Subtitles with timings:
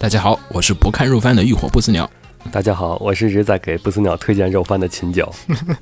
[0.00, 2.10] 大家好，我是不看肉番的浴火不死鸟。
[2.50, 5.30] 大家好，我是一直在给不死鸟推荐肉番的秦九。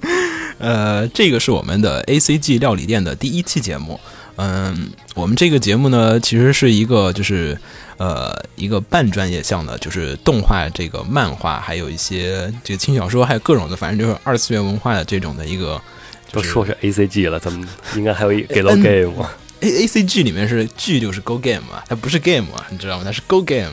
[0.59, 4.01] 呃，这个是我们的 A C G 料理店的第一期节目。
[4.35, 7.57] 嗯，我们这个节目呢，其实是一个就是
[7.97, 15.81] 呃一个半专业项的，就是动画、这个漫画，还有一些这个轻小说，还有各种的，反正就是二次元文化的这种的一个。
[16.33, 19.29] 都说是 A C G 了，咱们应该还有一 Go Game。
[19.61, 23.05] A A C G 里面是 G 就是 Go Game 啊，它不是 Game 啊，你知道吗？
[23.05, 23.71] 它是 Go Game。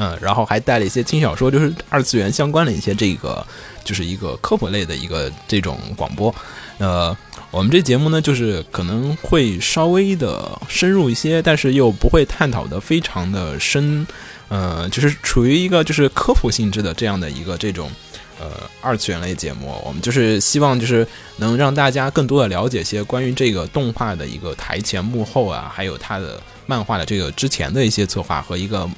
[0.00, 3.44] 嗯，然后还带了一些轻小说，就是二次元相关的一些这个，
[3.82, 6.32] 就是一个科普类的一个这种广播。
[6.78, 7.14] 呃，
[7.50, 14.06] 我们这节目呢，就是可能会稍微的深入一些，但是又不会探讨的非常的深。
[14.46, 17.90] 呃，就是处于一个就是科普性质的这样的一个这种
[18.38, 18.46] 呃
[18.80, 19.74] 二次元类节目。
[19.84, 21.04] 我们就是希望就是
[21.38, 28.88] 能让大家更多的了解些关于这个动画的一个台前幕后啊，还有它的漫画的这个之前的一些策划和一个。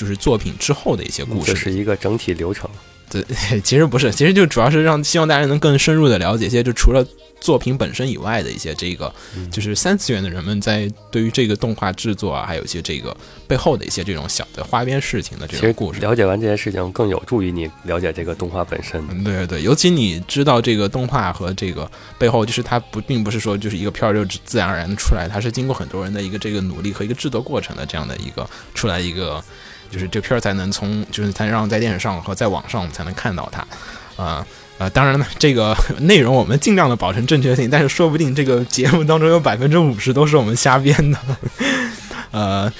[0.00, 2.70] 就是作品之后的一些故事，这是一个整体流程。
[3.10, 3.22] 对，
[3.60, 7.04] 其实不是，其实就主要是让希望大家能更深入的了解一些，就除了
[7.40, 9.12] 作品本身以外的一些这个，
[9.50, 13.14] 就是三次元的人们在对于这个动画制作啊，还有一些这个
[13.48, 16.00] 背后的一些这种小的花边事情的这种故事。
[16.00, 19.04] 了解完这些事情，更有助于你了解这个动画本身。
[19.24, 29.42] 对对对，尤其你知道这个动画和这个背后，就是它不并不是说就是一个片儿就自然而然的出来，它是经过很多人的一个这个努力和一个制作过程的这样的一个出来一个。
[29.90, 34.46] 就是这片儿才能从，就是才让在电视上和在网上我们才能看到它，啊
[34.78, 34.88] 啊！
[34.90, 41.18] 当然了，这个 内容我们尽量的保证正确性，但是说不定这个节目当中有百分之五十都是我们瞎编的。
[42.30, 42.72] 呃，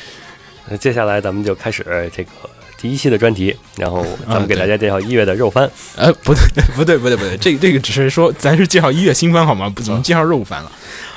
[0.68, 2.30] 那接下来咱们就开始这个
[2.78, 5.70] 第一期的专题，然后咱们给大家介绍一月的肉番。
[5.96, 9.68] 呃，不对， 不对，不对，不对，这个这个只是说咱是介绍一月新番好吗？
[9.68, 10.72] 不怎么介绍肉番了。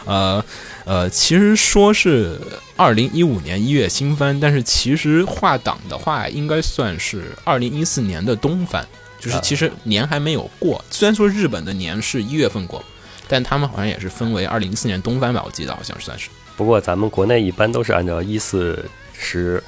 [0.06, 0.44] 呃
[0.86, 2.40] 呃，其实说是。
[2.76, 8.86] 二零一五年一月新番，但是其实画档的话，应该算是二零一四年的冬番，
[9.20, 10.84] 就是其实年还没有过。
[10.90, 12.84] 虽然说日本的年是一月份过，
[13.28, 16.30] 但他们好像也是分为二零一四年冬番吧，我记得好像算是。
[16.58, 18.84] 不过咱们国内一般都是按照一四
[19.16, 19.64] 十、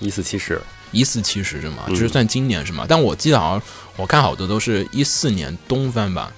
[0.00, 0.58] 一四七十、
[0.90, 1.84] 一四七十是吗？
[1.88, 2.86] 就是算今年是吗？
[2.88, 3.62] 但我记得好像
[3.96, 6.32] 我看好多都是一四年冬番吧，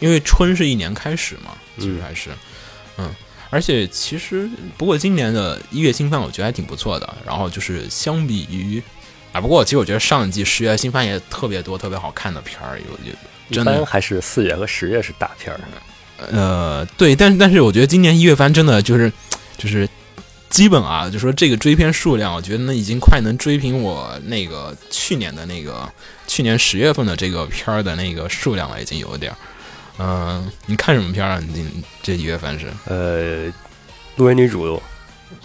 [0.00, 2.28] 因为春是一年开始嘛，其实还是，
[2.98, 3.10] 嗯。
[3.50, 7.16] 而且其实，不过今年的一月新番我觉得还挺不错的。
[7.26, 8.80] 然后就是相比于，
[9.32, 13.14] 啊，不过其实我觉得上一季十月新番也特别多，特别好看的片儿有有。
[13.50, 15.60] 真的还是四月和十月是大片儿。
[16.30, 19.12] 呃，对，但是但是我觉得今年一月番真的就是
[19.58, 19.88] 就是
[20.48, 25.90] 基本啊，就说这个追片数量，我觉得那已经快能追平我那个去年的那个
[26.28, 29.38] 去年十月份的这个片儿的那个数量了，已经有点儿。
[30.02, 31.38] 嗯，你看什么片啊？
[31.52, 33.52] 你这一月份是呃，
[34.16, 34.64] 路人女主，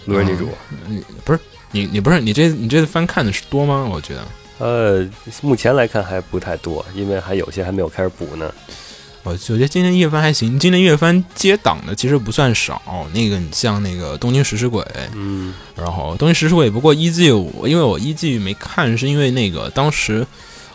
[0.06, 0.48] 路人女主，
[0.88, 1.38] 你不是
[1.72, 3.86] 你你不是你这你这次番看的是多吗？
[3.92, 4.24] 我觉得
[4.58, 5.06] 呃，
[5.42, 8.50] 目前来看还不太多，因为还有些还没有开始补呢。
[9.24, 12.80] 我我觉得今年一月番还行，今年一月番接档的其实不算少。
[13.12, 14.82] 那个你像那个东京食尸鬼，
[15.14, 20.26] 嗯，然后东京食尸鬼，不过一季因为我一季没看，是因为那个当时。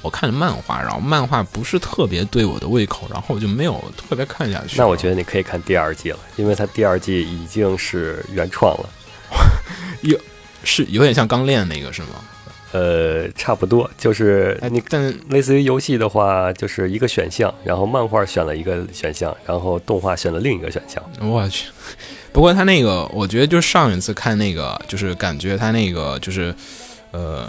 [0.01, 4.77] 我看了漫画，然后漫画不是特别对我的胃口，然后我就没有特别看下去。
[4.77, 8.89] 那我觉得你可以看第二季了，因为它第二季已经是原创了，
[10.01, 10.19] 有
[10.63, 12.07] 是有点像刚练那个是吗？
[12.71, 21.03] 呃，差不多，就是你但类似于游戏的话，就是一个选项，然后漫画选了一个选项，然后动画选了另一个选项。
[21.19, 21.67] 我去，
[22.31, 26.55] 不过他那个，我觉得就上一次看那个，就是感觉他那个就是
[27.11, 27.47] 呃。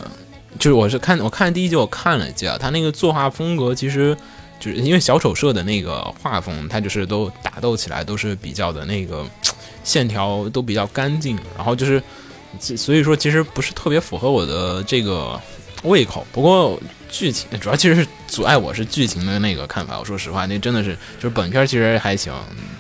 [0.59, 4.17] 就是我是看我看第一集我看了一下，他那个作画风格其实
[4.61, 9.27] 就是因为小丑社的那个画风，他就是都打斗起来都是比较的那个
[9.83, 12.03] 线条都比较干净，然后就是
[12.59, 15.41] 所以说其实不是特别符合我的这个
[15.83, 16.27] 胃口。
[16.31, 16.79] 不过
[17.13, 19.99] 剧情主要其实是阻碍我是剧情的那个看法。
[19.99, 22.33] 我说实话，那真的是就是本片其实还行。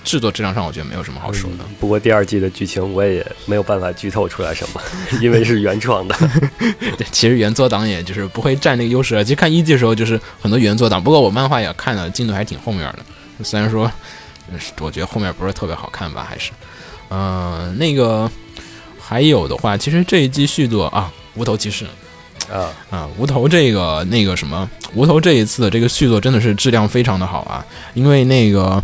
[0.04, 1.58] 制作质量上，我觉得没有什么好说的。
[1.78, 4.82] 不过第二季的剧情我也没有办法剧透出来什么，
[5.20, 6.16] 因为是原创的。
[6.98, 9.22] 对，其实原作党也就是不会占那个优势。
[9.22, 11.00] 其实看一季的时候，就是很多原作党。
[11.00, 13.44] 不过我漫画也看了，进度还挺后面的。
[13.44, 13.88] 虽然说，
[14.80, 16.50] 我觉得后面不是特别好看吧，还是，
[17.10, 18.28] 嗯，那个
[18.98, 21.84] 还有的话，其实这一季续作啊，无头骑士
[22.50, 22.72] 啊。
[22.90, 28.82] 啊，无头这个那个什么，无头这一次的这个续作真的是质量非常的好啊，因为那个。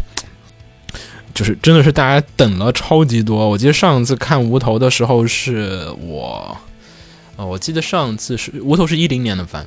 [1.35, 6.57] 就是真的是大家等了超级多，我记得上次看无头的时候是我，
[7.37, 9.65] 呃，我记得上次是无头是一零年的番，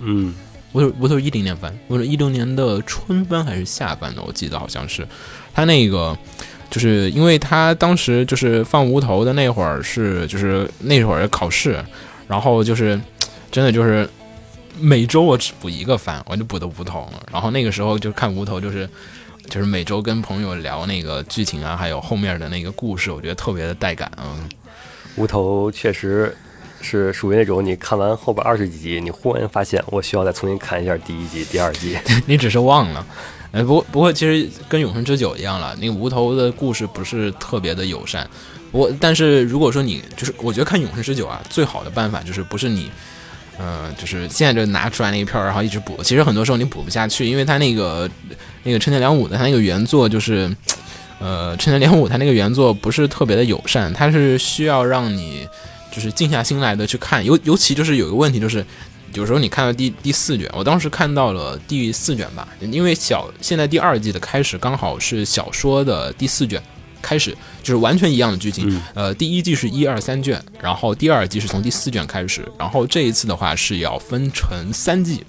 [0.00, 0.34] 嗯，
[0.72, 5.06] 无头无头一零年番，无头一零年的春番还是夏番的，我记得好像是，
[5.54, 6.18] 他那个
[6.68, 11.78] 就是因为他当时就是放无头的那会儿是就是那会儿考试，
[12.26, 13.00] 然后就是
[13.52, 14.08] 真的就是
[14.80, 17.08] 每周我只补一个番，我就补的无头。
[17.30, 18.88] 然后那个时候就看无头，就是
[19.48, 24.10] 就是每周跟朋友聊那个剧情啊，还有后面的那个故事，我觉得特别的带感。
[24.16, 24.48] 嗯，
[25.16, 26.34] 无头确实
[26.80, 33.06] 是属于那种你看完后边二十几集，你忽然发现我需要再重新看一下第一集、第二集， 你只是忘了。
[33.52, 35.76] 哎，不过不过，其实跟永恒之酒一样了。
[35.76, 38.26] 那个无头的故事不是特别的友善。
[38.70, 42.90] 我但是如果说你就是，我觉得看永恒之酒啊，最好的办法就是不是你，
[43.58, 46.02] 呃，就是现在就拿出来那一票，然后一直补。
[46.02, 48.10] 其实很多时候你补不下去，因为他那个
[48.64, 50.50] 那个春田良武的他那个原作就是，
[51.18, 55.46] 呃，春田良武他那个原作不是特别的友善，他是需要让你
[55.90, 57.24] 就是静下心来的去看。
[57.24, 58.64] 尤尤其就是有一个问题就是。
[59.14, 66.58] 有时候你看到第第四卷，我当时看到了第四卷吧，因为小现在第二季的开始刚好是小说的第四卷
[67.02, 68.80] 开始，就是完全一样的剧情。
[68.94, 75.22] 呃，第一季是一二三卷，然后第二季是从第四卷开始，然后这一次的话是要分成三季。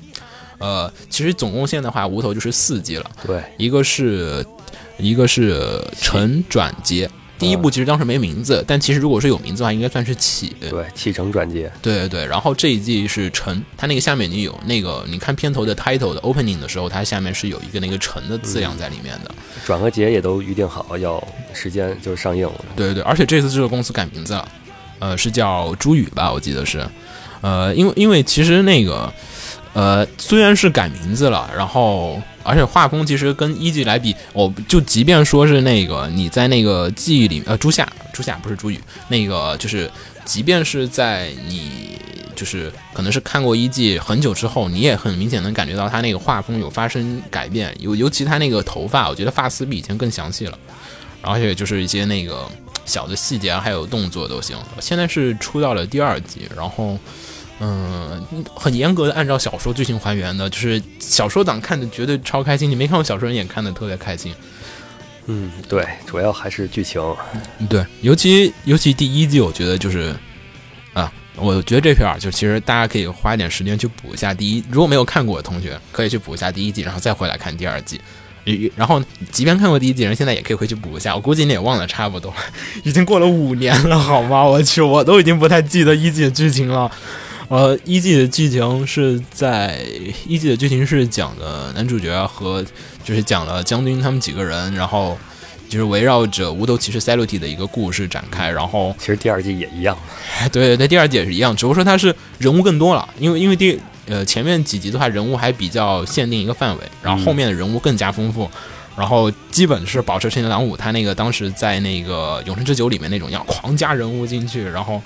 [0.59, 3.11] 呃，其实总共现在的话，无头就是四季了。
[3.27, 4.45] 对，一个是
[4.97, 7.09] 一个是陈转接。
[7.39, 10.55] 第一部其实当时没名字，但其实如果是有名字的话，应该算是启。
[10.61, 11.69] 对，启程转接。
[11.81, 19.31] 对对对，然后这一季是陈，它那个下面你有那个，你看片头的 title 的 opening 的时候，它下面是有一个那个陈的字样在里面的。
[19.65, 21.21] 转和节也都预定好，要
[21.53, 22.65] 时间就上映了。
[22.75, 24.47] 对对对，而且这次这个公司改名字了，
[24.99, 26.87] 呃，是叫朱宇吧，我记得是，
[27.41, 29.11] 呃，因为因为其实那个，
[29.73, 32.21] 呃，虽然是改名字了，然后。
[32.43, 39.89] 而且画风其实跟一季来比，我就即便说是那个你在那个记忆里，呃，朱夏，朱夏不是朱雨，那个就是，
[40.25, 41.97] 即便是在你
[42.35, 50.57] 就是可能是看过一季很久之后，你也很明显能感觉到他那个画风有发生改变，尤尤其他那个头发，我觉得发丝比以前更详细了，
[51.21, 52.45] 而且就是一些那个
[52.85, 54.57] 小的细节啊，还有动作都行。
[54.79, 56.97] 现在是出到了第二季，然后。
[57.65, 62.69] 嗯，很严格的按照小说剧情还原的，就是小说党看的绝对超开心。
[62.69, 64.35] 你没看过小说人也看的特别开心。
[65.27, 67.01] 嗯，对，主要还是剧情。
[67.69, 70.13] 对，尤其尤其第一季，我觉得就是
[70.93, 74.63] 啊，我觉得这片儿就其实大家可以花一点时间去补一下第一。
[74.69, 78.01] 如果没有看过的同学，可以去补一下第一季，然后再回来看第二季。
[78.75, 79.01] 然后，
[79.31, 81.15] 即便看过第一季人，现在也可以回去补一下。
[81.15, 82.33] 我估计你也忘了差不多，
[82.83, 84.43] 已经过了五年了，好吗？
[84.43, 86.91] 我去，我都已经不太记得一季的剧情了。
[87.49, 89.79] 呃，一季的剧情是在
[90.25, 92.65] 一季的剧情是讲的男主角和
[93.03, 95.17] 就是讲了将军他们几个人，然后
[95.69, 98.49] 就是围绕着无头骑士塞洛蒂的一个故事展开。
[98.49, 99.95] 然后其实第二季也一样，
[100.51, 108.49] 对对对，第二季也是一样，只不过说它是人物更多了，因为因为第呃前面几集的话人物还比较限定一个范围，然后后面的人物更加丰富，
[108.97, 114.99] 然后基本是保持陈良武他那个当时在那个永生之酒里面那种样，狂加人物进去，然后。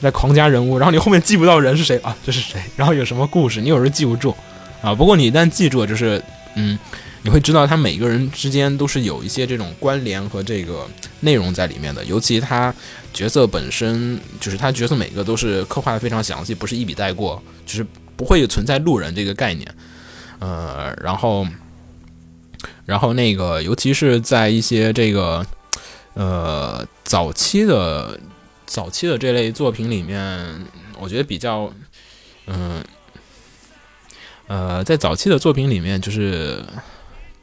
[0.00, 2.16] 在狂加人物，然后你后面记不到人是谁啊？
[2.24, 2.58] 这是谁？
[2.74, 3.60] 然后有什么故事？
[3.60, 4.34] 你有时候记不住
[4.80, 4.94] 啊。
[4.94, 6.22] 不过你一旦记住，就是
[6.54, 6.78] 嗯，
[7.22, 10.88] 你会知道他每个人之间都是有一些这种关联和这个
[11.20, 12.02] 内容在里面的。
[12.06, 12.74] 尤其他
[13.12, 17.86] 角色本身，就是他角色每个都是刻画的非常详细，不是一笔带过，就是
[18.16, 19.68] 不会存在路人这个概念。
[20.38, 21.46] 呃，然后，
[22.86, 25.44] 然后那个，尤其是在一些这个
[26.14, 28.18] 呃早期的。
[28.70, 30.64] 早期的这类作品里面，
[31.00, 31.74] 我觉得比较，
[32.46, 32.84] 嗯，
[34.46, 36.64] 呃，在早期的作品里面，就是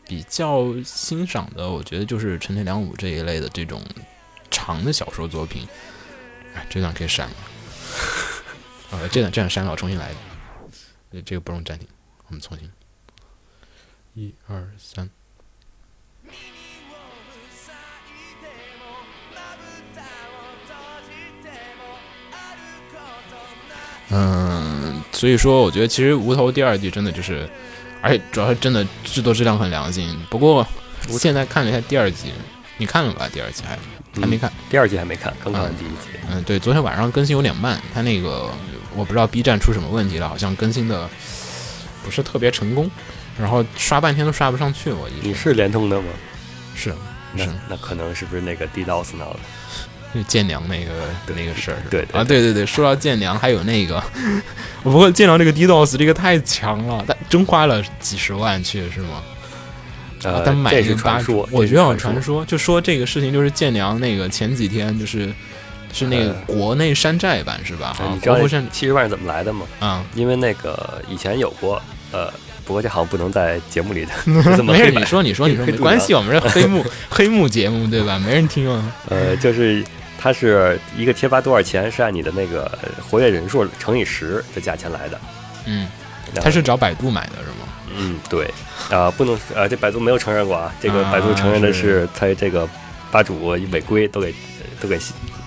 [0.05, 3.83] 比较欣赏的，我觉得就是陈田良武这一类的这种
[4.49, 5.67] 长的小说作品。
[6.69, 7.35] 这段可以删了，
[8.91, 10.15] 呃，这段这样删了，我重新来。
[11.25, 11.85] 这个不用暂停，
[12.27, 12.71] 我们重新，
[14.13, 15.09] 一二三。
[24.09, 27.47] 嗯，所以说，我觉得其实《无头》第二季真的就是，
[28.01, 30.17] 而且主要是真的制作质量很良心。
[30.29, 30.65] 不过，
[31.09, 32.31] 我现在看了一下第二季，
[32.77, 33.27] 你看了吧？
[33.33, 33.77] 第二季还
[34.21, 34.51] 还没看？
[34.69, 36.17] 第二季还没看，刚看完第一集。
[36.29, 38.49] 嗯，对，昨天晚上更新有点慢，它那个
[38.95, 41.09] 我不知道 B 站出什么问题了，好像更新的
[42.03, 42.89] 不是特别成功，
[43.37, 44.91] 然后刷半天都刷不上去。
[44.91, 46.07] 我你是联通的吗？
[46.75, 46.93] 是，
[47.33, 49.39] 那那可能是不是那个 DDoS 闹的？
[50.27, 50.91] 剑娘那个
[51.25, 54.03] 的那个事儿，对啊，对对对，说到建娘，还有那个，
[54.83, 59.23] 不过剑娘这个 DDoS 这个太强了，但真花了几十万去是吗？
[60.23, 65.31] 呃，但买是传说，我觉得传说，就说这个事情就是建娘那个前几天就是
[65.93, 67.95] 是那个国内山寨版是吧？
[68.13, 68.37] 你知道
[68.71, 69.65] 七十万是怎么来的吗？
[69.79, 72.33] 啊，因为那个以前有过，呃。
[72.67, 74.11] 不过这好像不能在节目里的，
[74.61, 78.19] 没事，你说你说你说 没关系，我们是黑幕 黑幕节目对吧？
[78.19, 78.93] 没人听啊。
[79.09, 79.81] 呃，就是
[80.19, 82.69] 它是一个贴吧多少钱是按你的那个
[83.09, 85.19] 活跃人数乘以十的价钱来的。
[85.65, 85.87] 嗯，
[86.35, 87.67] 他是找百度买的是吗？
[87.95, 88.53] 嗯，对。
[88.91, 90.73] 啊，不能啊，这百度没有承认过啊。
[90.81, 92.67] 这个百度承认的是他这个
[93.11, 94.33] 吧主违规都给
[94.81, 94.99] 都给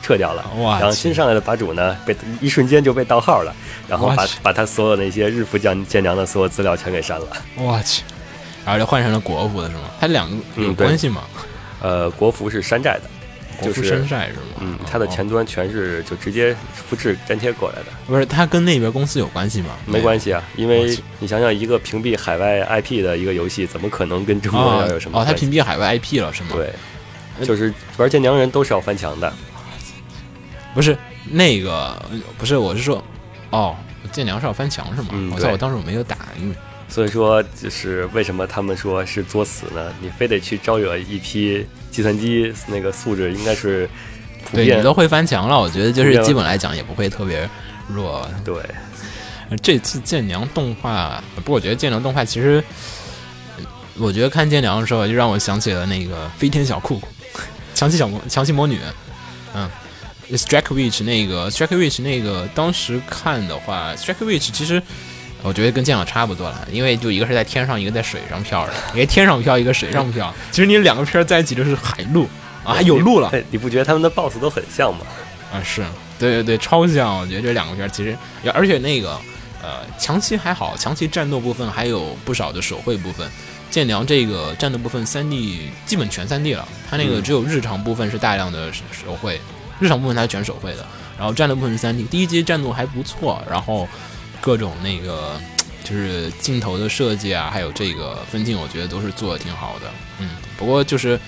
[0.02, 0.44] 撤掉了。
[0.58, 0.78] 哇！
[0.78, 3.54] 然后新上来的吧主呢，被一瞬间就被盗号了，
[3.88, 7.26] 然后把把他所有那些日服将舰娘的所有资料全给删了。
[7.56, 8.02] 我去！
[8.64, 9.82] 然后就换成了国服的是吗？
[10.00, 11.22] 它两个有关系吗？
[11.80, 13.02] 呃，国服是山寨的。
[13.62, 14.40] 就是山寨是吗？
[14.60, 17.86] 嗯，它的前端全是就直接复制粘贴过来的。
[18.06, 19.68] 不是，它跟那边公司有关系吗？
[19.84, 25.20] 没关系啊，因为你想想，一个屏蔽海外 IP 的一个游戏，怎么可能跟中国有什么？
[25.20, 26.50] 哦，它屏蔽海外 IP 了是吗？
[26.54, 29.30] 对，就是玩剑娘人都是要翻墙的。
[30.74, 30.96] 不是
[31.30, 32.00] 那个，
[32.38, 33.02] 不是，我是说，
[33.50, 33.76] 哦，
[34.12, 35.08] 剑娘是要翻墙是吗？
[35.34, 36.54] 我操，我当时我没有打，因为。
[36.88, 39.92] 所以说，就是为什么他们说是作死呢？
[40.00, 43.88] 你非得去招惹一批计算机那个素质应该是
[44.44, 47.48] 普遍，你都会翻墙了，我觉得就是基本来讲也不会特别
[47.86, 48.28] 弱。
[48.44, 48.60] 对，
[49.62, 52.60] 这次剑娘动画，不过我觉得剑娘动画其实，
[53.96, 57.06] 我觉得看剑娘的时候就让我想起了那个飞天小酷酷，
[57.72, 58.80] 强袭小魔强袭魔女，
[59.54, 59.70] 嗯
[60.32, 64.82] ，Strike Witch 那个 Strike Witch 那个当时看的话，Strike Witch 其实。
[65.42, 70.30] 我觉得跟剑鸟差不多了，因为就一个是在天上，一个在水上漂着，一个天上漂，一个水上漂。
[70.52, 72.28] 其实你两个片在一起就是海陆
[72.62, 73.32] 啊，还有陆了。
[73.50, 75.00] 你不觉得他们的 BOSS 都很像吗？
[75.50, 75.82] 啊，是
[76.18, 77.20] 对对对，超像。
[77.20, 78.14] 我觉得这两个片其实，
[78.52, 79.18] 而且那个
[79.62, 83.26] 呃，强袭还好，强袭战斗部分还有不少的手绘部分。
[83.70, 89.40] 剑娘这个战斗部分三 D 基本全三 D 了，它那个只有日常部分是大量的手绘，
[89.80, 90.86] 日常部分它是全手绘的，
[91.18, 92.04] 然后战斗部分是三 D。
[92.04, 93.88] 第一集战斗还不错，然后。
[94.42, 95.38] 各种那个
[95.84, 99.90] 就是镜头的设计啊，还有这个分镜，我觉得都是做的挺好的。
[100.18, 101.20] 嗯，不过就是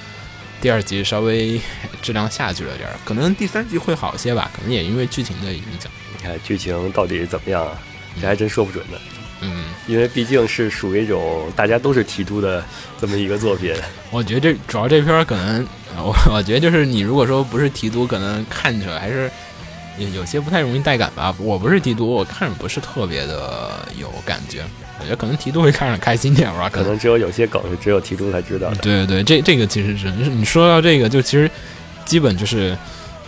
[0.63, 1.61] 第二集稍微
[2.01, 5.93] 质量下去了点儿，可能第三集会好些吧，可能也因为剧情的影响。
[6.17, 7.79] 你看剧情到底是怎么样啊？
[8.19, 8.97] 这还真说不准呢。
[9.87, 12.65] 因为毕竟是属于一种大家都是提督的
[13.01, 13.75] 这么一个作品。
[14.11, 19.31] 我觉得这主要这片可能，我我觉得就是你如果说不是提督，可能看起来还是。
[19.99, 24.65] 有有些不太容易带感吧，我不是提督，我看着不是特别的有感觉，
[24.99, 28.77] 我觉得可能提督会看着开心点吧，可能只有有些梗是只有提督才知道的。
[28.81, 31.49] 对对对，这这个其实是你说到这个，就其实
[32.07, 32.75] 基本就是，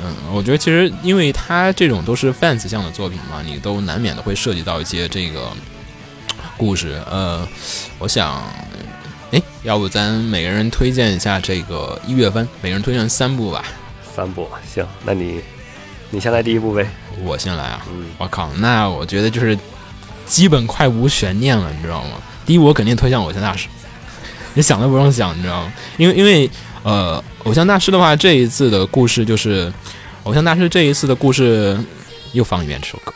[0.03, 5.53] 嗯，我觉得其实因为它这种都是 fans 向的作品嘛，你都难免的会涉及到一些这个
[6.57, 7.01] 故事。
[7.11, 7.47] 呃，
[7.99, 8.43] 我想，
[9.31, 13.65] 哎，要不咱每个人推荐一下这个一月份，每个人推荐三部吧。
[14.15, 15.41] 三部，行，那你。
[16.11, 16.87] 你先来第一部呗，
[17.25, 17.85] 我先来啊！
[17.91, 19.59] 嗯，我靠，那我觉得就是
[20.27, 22.11] 基本快无悬念了，你知道吗？
[22.47, 23.67] 第一，我肯定推荐《偶像大师》，
[24.55, 25.73] 你想都不用想，你知道吗？
[25.97, 26.49] 因为因为
[26.85, 29.69] 呃，《偶像大师》的话，这一次的故事就是
[30.23, 31.77] 《偶像大师》这一次的故事
[32.31, 33.13] 又放一遍这首歌。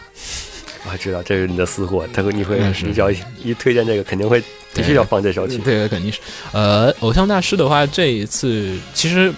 [0.90, 3.11] 我知道这是你的私货，他会你会你只要
[3.42, 4.42] 一推荐这个，肯定会
[4.75, 5.59] 必须要放这首曲。
[5.59, 6.18] 对，肯定是。
[6.52, 9.33] 呃，《偶像大师》的话，这一次其实。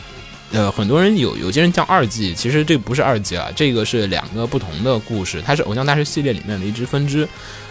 [0.52, 7.24] 呃，很多人有有些人叫二季，其实这不是二季啊，这个是两个不同的故事，它是偶像大师系列里面的一支分支，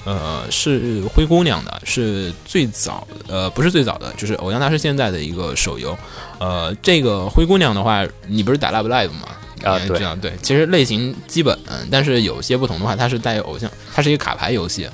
[0.06, 5.94] 呃，是灰姑娘的，是最早，呃，不是最早的，就是偶像大师现在的一个手游，
[6.40, 9.28] 呃，这个灰姑娘的话，你不是打 Love Live 吗？
[9.64, 11.58] 啊，对，对，其实类型基本，
[11.92, 14.90] 但是有些不同的话，它是带有偶像，它是一个卡牌游戏，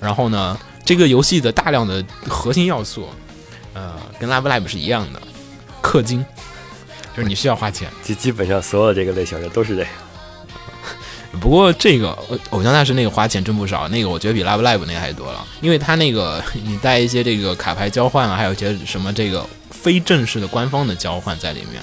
[0.00, 3.08] 然后呢，这个游戏的大量的核心要素，
[3.74, 5.20] 呃，跟 Love Live 是一样的，
[5.82, 6.24] 氪金。
[7.16, 9.90] 就是你需要花钱，基基本上所有这个类型的都是这样。
[11.40, 12.16] 不过这个
[12.50, 21.82] 偶像大师那个花钱真不少，那个我觉得比 Love Live 那个还多了，因为他那个 你带一些这个卡牌交换啊，还有一些什么这个非正式的官方的交换在里面。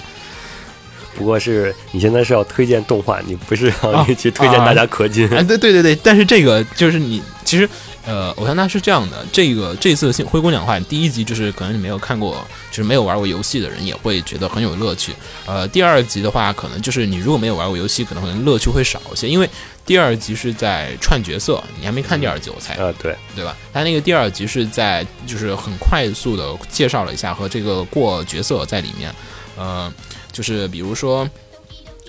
[1.18, 5.28] 不过是你现在是要推荐动画，你不是要去推荐大家氪金？
[5.28, 7.68] 哎，对对对对，但是这个就是你其实。
[8.06, 15.12] 呃，偶像大是这样的，这个这次《灰姑娘》的话，第一集就是可能你没有看过，就是没有玩过游戏的人也会觉得很有乐趣。
[15.44, 19.46] 呃，第二集的话，可能就是你如果没有玩过游戏，可能可能乐趣会少一些，因为
[19.84, 22.72] 第二集是在串角色，你还没看第二集，我猜。
[22.76, 23.54] 呃，对，对吧？
[23.74, 29.14] 他那个第二集是在就是很快速的介绍了一下和这个过角色在里面，
[29.54, 29.92] 呃，
[30.38, 31.28] 就是比如说。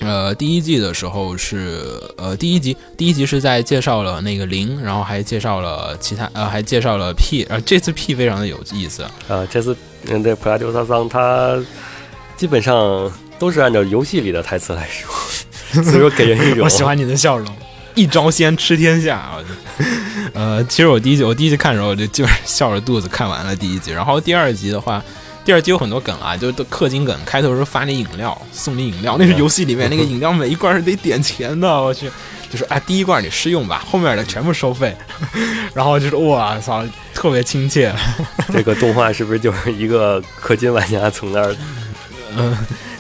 [0.01, 9.75] 呃，第一季的时候是呃，第一集第一集是在介绍了那个零，然后还介绍了其他呃，还介绍了 P，呃，这次 P 非常的有意思啊，这次
[10.07, 11.62] 嗯，对普拉丢萨桑他
[12.38, 15.13] 基本上都是按照游戏里的台词来说，
[15.83, 17.53] 所以说给人一种 我喜欢你的笑容，
[17.93, 19.43] 一招鲜吃天下啊，
[20.33, 25.03] 呃，其实我第一集我第一集看的时候就基本上笑着肚子看完了第一集，然后第二集的话。
[25.46, 32.12] 第二季有很多梗啊，就都氪金梗，开头时候发你饮料，送你饮料，那是游戏里面那个饮料每一罐是得点钱的，我去，
[32.51, 34.96] 就是哎第一罐你试用吧，后面的全部收费，
[35.74, 37.91] 然后就是我操，特别亲切。
[38.53, 41.55] 这个动画是不是就是一个氪金玩家从那儿？
[42.38, 42.55] 嗯，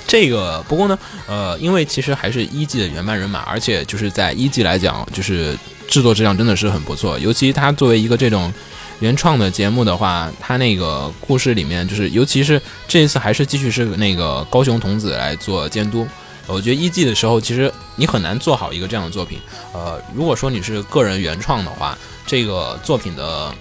[0.07, 5.55] 这个不过呢，呃，因为其实还是一季的原班人马，而且就是在一季来讲，就是
[5.87, 8.51] 制作质量真的是很不错，尤其它作为一个这种。
[8.99, 16.07] 原创的节目的话，它那个故事里面就是，尤其是这一次还是继续是那个高雄童子来做监督。
[16.47, 19.39] 我觉得一季的时候，其实你很难做好一个这样的作品。
[19.71, 23.53] 呃，如果说你是个人原创的话，这个作品的，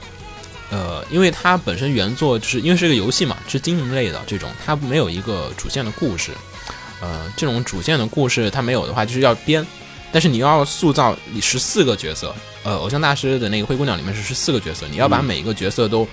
[0.71, 6.33] 呃，因为它本身原作就是因为是一个游戏嘛，是经营类的这种，它没有一个主线的故事。
[7.00, 9.64] 呃，这种主线的故事它没有的话，就是要编。
[10.10, 12.34] 但是你要塑造你十四个角色，
[12.64, 16.08] 呃，偶像大师的那个灰姑娘里面是十四个角色，你要把每一个角色都，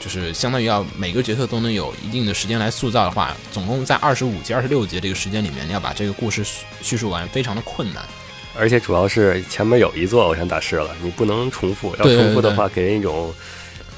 [0.00, 6.44] 就是相当于要每个角色都能有一定的时间来塑造的话，总共在二十五集、二十六集这个时间里面，你要把这个故事
[6.82, 8.04] 叙述完，非常的困难。
[8.58, 13.32] 而且主要是前面有一座偶像大师了，你不能重复，要重复的话，给人一种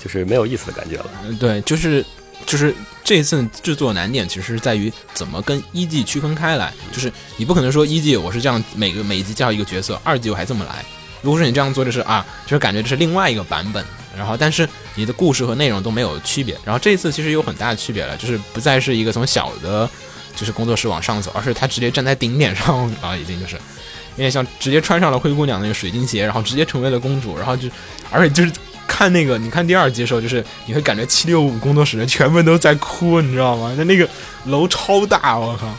[0.02, 1.06] 就是没有意思的感觉了。
[1.40, 2.04] 对，就是。
[2.46, 6.72] 就是这次制作难点，其实是在于怎么跟一季区分开来。
[6.92, 10.84] 就是你不可能说一季我是这样，每个每一集介绍一个角色，二季我还这么来。
[11.20, 13.84] 如果说你这样做，就是啊，就是感觉这是另外一个版本。
[14.16, 16.56] 然后，但是你的故事和内容都没有区别。
[16.64, 19.88] 然后这次其实有很大的区别了，就是不再是一个从小的，
[20.34, 27.68] 就是工作室往上走，而是他直接站在顶点上，然后已经就是有点像直接穿上了灰姑娘那个水晶鞋，然后直接成为了公主，然后就，
[28.10, 28.52] 而且就是。
[28.98, 33.72] 看那个，你看第二集的时候，就是你会感觉七六五工作室人全部都在哭，你知道吗？
[33.78, 34.08] 那那个
[34.46, 35.72] 楼超大，我靠！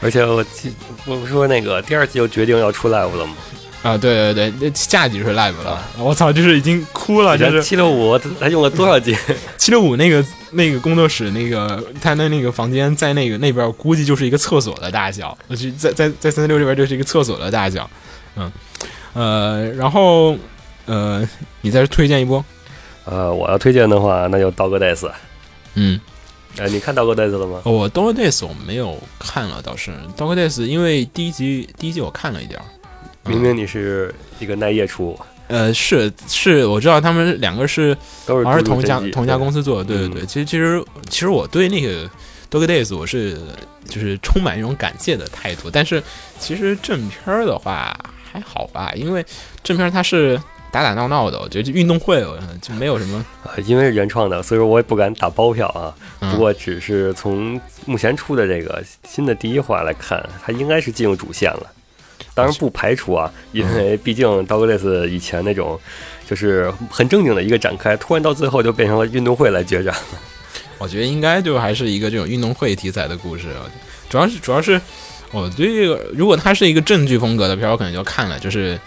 [0.00, 0.72] 而且我记，
[1.04, 3.36] 我不说那个第二季就决定要出 live 了吗？
[3.82, 5.86] 啊，对对对，那下集是 live 了。
[5.98, 9.14] 我操，就是已经哭了，就是七六五，他用了多少集？
[9.58, 15.36] 七六五那个那个工作室那个他的那个房间在那个那边，估计就是一个厕所的大小。
[15.48, 17.90] 我去，在在在三三六这边就是一个厕所的大小。
[18.36, 18.50] 嗯，
[19.12, 20.34] 呃，然后。
[20.88, 21.28] 呃，
[21.60, 22.44] 你再推荐一波？
[23.04, 24.96] 呃，我要推荐的话，那就《刀哥 days》。
[25.74, 26.00] 嗯，
[26.58, 27.60] 哎，你看《刀哥 days》了吗？
[27.64, 32.64] 我《刀哥 days》我没有看了，倒是《刀哥 days》，因为第一集第一集我看了一点儿。
[33.24, 35.18] 明明你是一个耐夜出。
[35.46, 37.96] 呃，是是，我知道他们两个是
[38.26, 39.84] 都是同家同家公司做的。
[39.84, 42.06] 对对对，其实其实其实我对那个
[42.50, 43.38] 《刀哥 days》我是
[43.86, 46.02] 就是充满一种感谢的态度，但是
[46.38, 47.94] 其实正片儿的话
[48.30, 49.24] 还好吧，因为
[49.62, 50.38] 正片它是。
[50.70, 52.22] 打打闹闹的，我觉得这运动会
[52.60, 53.24] 就没有什么。
[53.64, 55.94] 因为是原创的，所以说我也不敢打包票啊。
[56.30, 61.66] 不过，只是从目前出的这个新的第一话来看，它应该是进入主线了。
[62.34, 65.80] 当然不排除啊，因为毕竟刀哥类似以前那种，
[66.28, 70.02] 就是很正经的一个展开，突然到最后就变成了运动会来决战了。
[70.78, 73.48] 我觉得应该就还是一个这种运动会题材的故事。
[74.08, 74.80] 主要是主要是
[75.32, 78.78] 我对这个，如果它是一个正剧风格的片，我可能就看了，就是。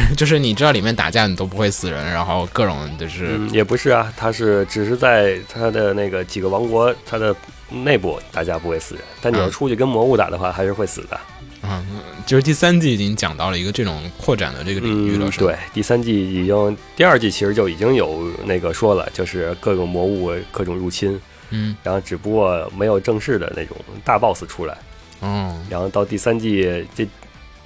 [0.16, 7.34] 就是你知道里面打架你都不会死人，然后各种就是也不是啊，他是只是在他的那个几个王国，他的
[7.68, 11.20] 内部打架不会死人，但你要出去跟魔物打的话，还是会死的。
[11.62, 11.84] 嗯，
[12.26, 15.46] 就是第三季已经讲到了一个这种扩展的这个领域了，是吧？
[15.46, 24.76] 对，第三季已经，第二季其实就已经有那个说了，就是各种魔物各种入侵，嗯，然后只不过没有正式的那种大 boss 出来，
[25.20, 27.06] 嗯，然后到第三季这。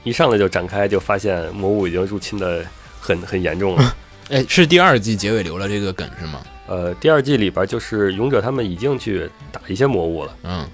[0.07, 2.64] 一上来就展开，就发现魔物已经入侵的
[3.01, 3.97] 很很严重了。
[4.31, 6.40] 哎，是第二季结尾留了这个梗是吗？
[6.69, 10.37] 呃，第二季里边就是勇者他们已经去打一些魔物了。
[10.45, 10.64] 嗯，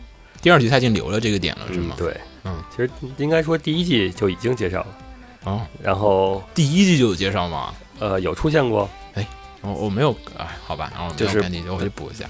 [0.43, 1.95] 第二季他已经留了这个点了是吗？
[1.97, 2.15] 对，
[2.45, 4.99] 嗯，其实应该说第一季就已经介绍了。
[5.45, 7.75] 哦，然后第一季就有介绍吗？
[8.01, 8.89] 呃，有出现过。
[9.15, 9.27] 哎，
[9.63, 12.27] 我我没有，哎，好吧，然后就是赶紧我去补一下。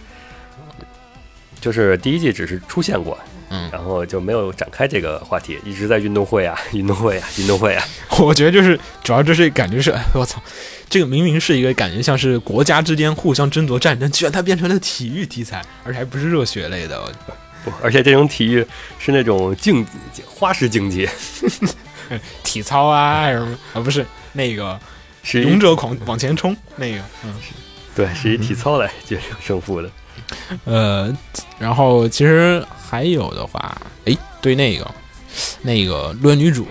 [1.60, 3.18] 就是第一季只是出现过。
[3.54, 7.84] 嗯，然后就没有展开这个话题，一直在运动会啊， 运动会啊，运动会啊。
[8.18, 10.42] 我觉得就是主要就是感觉是， 我操，
[10.88, 16.98] 这个明明是一个感觉像是国家之间互相争夺战争，居然它变成了体育题材，而且还不是热血类的。
[17.62, 18.66] 不，而且这种体育
[18.98, 19.86] 是那种竞
[20.26, 21.06] 花式竞技，
[22.42, 24.80] 体操啊什么啊，不是那个
[25.22, 27.34] 是勇者狂往前冲那个，嗯，
[27.94, 29.90] 对，是以体操来决定胜负的。
[30.64, 31.14] 呃，
[31.58, 34.90] 然后其实还有的话，哎，对那个
[35.62, 36.66] 那个论女主。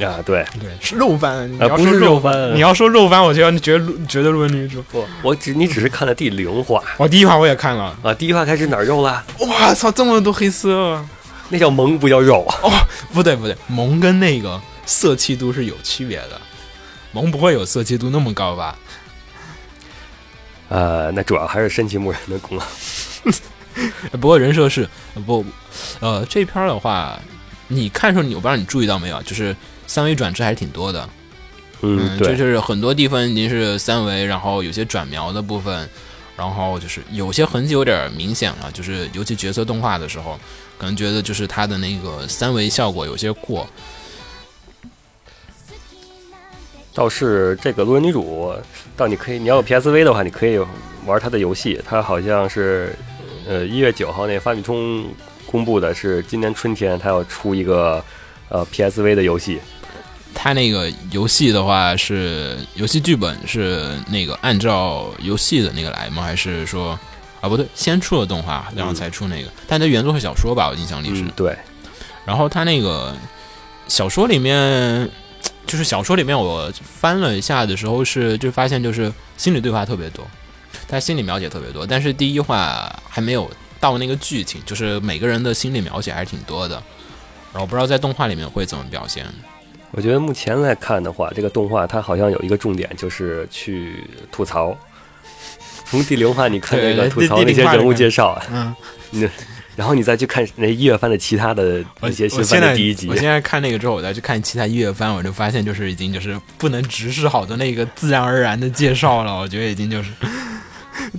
[0.00, 0.46] 啊，对。
[0.60, 4.80] 对是肉番，啊不是肉番，你要说肉番，我觉得你觉得觉得论女主。
[4.92, 7.98] 不，我只你只是看了第零话，我第一话我也看了。
[8.04, 9.24] 啊，第一话开始哪儿肉了？
[9.40, 11.04] 哇操，这么多黑色，
[11.48, 12.46] 那叫萌不叫肉。
[12.62, 12.70] 哦，
[13.12, 16.40] 不对不对，萌跟那个色气度是有区别的，
[17.10, 18.78] 萌不会有色气度那么高吧？
[20.68, 22.64] 呃，那主要还是深崎牧人的功劳。
[24.20, 24.88] 不过人设是
[25.26, 25.44] 不，
[26.00, 27.18] 呃，这片儿的话，
[27.68, 29.54] 你看时候，我不知道你注意到没有，就是
[29.86, 31.08] 三维转制还是挺多的。
[31.80, 35.88] 嗯，对，就是很多地方已经是三维，然后有些转描的部分，
[36.36, 40.38] 然后就是有些痕迹有点明显了，就是尤其角色动画的时候，
[40.76, 43.64] 可能觉得就是它的那个三维效果有些过。
[46.98, 48.52] 倒是这个路人女主，
[48.96, 50.58] 到你可以，你要有 PSV 的话，你可以
[51.06, 51.80] 玩它的游戏。
[51.86, 52.92] 它好像是，
[53.46, 55.06] 呃，一月九号那发米通
[55.46, 58.04] 公布的是今年春天它要出一个
[58.48, 59.60] 呃 PSV 的游戏。
[60.34, 66.24] 它那个游戏的话是游戏剧本是那个按照游戏的那个来吗？
[66.24, 66.98] 还是说
[67.40, 69.48] 啊不对，先出了动画，然后才出那个？
[69.68, 70.68] 但它原作是小说吧？
[70.68, 71.22] 我印象里是。
[71.36, 71.56] 对。
[72.24, 73.14] 然后它那个
[73.86, 75.08] 小说里面。
[75.68, 80.26] 就是小说里面我翻了一下的时候，是就发现就是心理对话特别多，
[80.88, 86.82] 他心理描写特别多，但是第一话还没有到那个剧情，就是每个人的心理描写还是挺多的。
[87.52, 89.26] 然后不知道在动画里面会怎么表现。
[89.90, 94.74] 我觉得目前来看的话，这个动画它好像有一个重点，就是去吐槽。
[95.84, 98.74] 从第零话你看那个吐槽那些人物介绍，嗯，
[99.10, 99.28] 那。
[99.78, 103.06] 然后你再去看那一月番的其他的一些新番的第一集。
[103.08, 109.38] 我现在看那个之后，我再去看其他一月番，我就发现就是已经就是不能直视好的那个自然而然的介绍了。
[109.38, 110.10] 我觉得已经就是，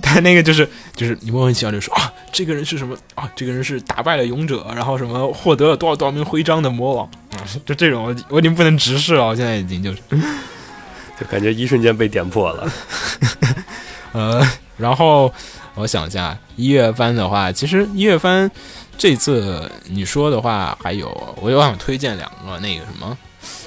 [0.02, 3.26] 他那个就是就是你莫名其妙就说啊，这个人是什么啊？
[3.34, 7.40] 这个人是打败了勇者，然后什么获得了多少多少名徽章的魔王啊？
[7.64, 9.26] 就这种我我已经不能直视了。
[9.26, 10.00] 我现在已经就是，
[11.18, 12.70] 就感觉一瞬间被点破了。
[14.12, 14.46] 呃，
[14.76, 15.32] 然后。
[15.74, 18.50] 我想一下，一月番的话，其实一月番
[18.98, 21.08] 这次你说的话，还有
[21.40, 23.16] 我又想推荐两个那个什么，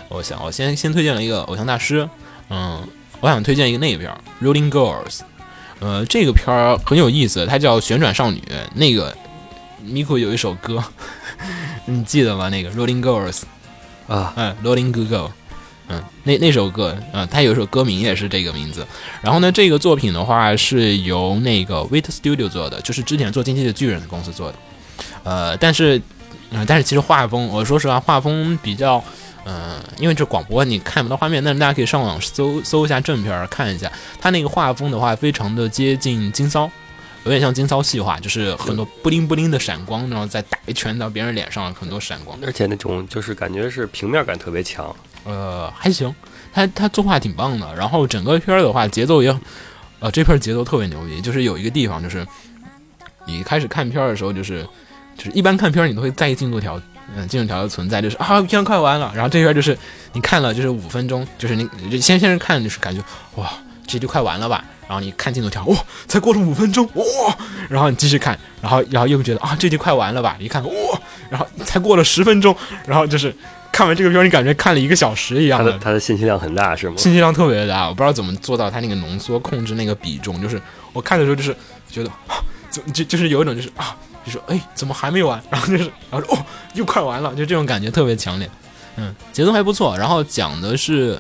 [0.10, 2.08] 我想我先先推荐了一个偶像大师，
[2.50, 2.88] 嗯，
[3.20, 5.18] 我想推荐一个那个片儿《Rolling Girls》，
[5.80, 8.42] 呃，这个片儿很有意思，它叫旋转少女，
[8.76, 9.16] 那个
[9.84, 10.84] Miku 有一首歌，
[11.86, 12.50] 你记得吗？
[12.50, 13.42] 那个《Rolling Girls》
[14.14, 15.28] 啊，嗯，《Rolling Girl》。
[15.90, 18.86] 嗯，那那首歌，嗯，它有一首歌名也是这个名字。
[19.22, 24.58] 然后呢，这个作品的话是由那个 Wait Studio 做的，就是之前做《经济的巨人》的公司做的。
[25.24, 26.02] 呃，但是，
[26.52, 29.04] 嗯，但是其实画风，我说实话，画风比较，
[29.46, 33.92] 嗯，因为这广播你看不到画面，但是大家可以上网搜搜一下正片看一下，
[34.22, 36.70] 它那个画风的话，非常的接近金骚，
[37.26, 44.96] 有点像金骚细化，就是很多布灵布灵的闪光，然后再打一拳到别人脸上，很多闪光，而且那种就是感觉是平面感特别强。
[45.26, 46.14] 呃，还行，
[46.54, 49.34] 他他作画挺棒的，然后整个片儿的话节奏也，
[50.00, 52.28] 呃，这片儿节奏特别牛逼，就是有一个地方就是，
[53.26, 54.68] 你开始看片儿的时候就是，
[55.18, 56.78] 就是一般看片儿你都会在意进度条，
[57.16, 59.78] 嗯，进度条的存在，就是啊，片快完了，然后这边就是
[60.12, 63.02] 你看了就是五分钟，就是你就先先是看就是感觉
[63.36, 63.50] 哇，
[63.88, 67.04] 这就快完了吧，然后你看进度条，哇，才过了五分钟，哇，
[67.70, 70.72] 然后你继续看，然后然后又觉得啊，这就快完了吧，一看哇，
[71.30, 72.54] 然后才过了十分钟，
[72.86, 73.34] 然后就是。
[73.74, 75.76] 看完这个片儿，你感觉看了一个小时一样的。
[75.80, 76.94] 它的信息量很大，是吗？
[76.96, 80.40] 信息量特别大，我不知道怎么做到它那个浓缩、控制那个比重。
[80.40, 80.62] 就是
[80.94, 81.56] 我看的时候，就是
[81.90, 82.12] 觉得，
[82.70, 85.42] 怎就就是有一种就是啊，就说哎，怎么还没完？
[85.50, 88.48] 然后就是， 然后说哦，又快完了，就这种感觉特别强烈。
[88.98, 89.98] 嗯，节奏还不错。
[89.98, 91.20] 然后讲的是，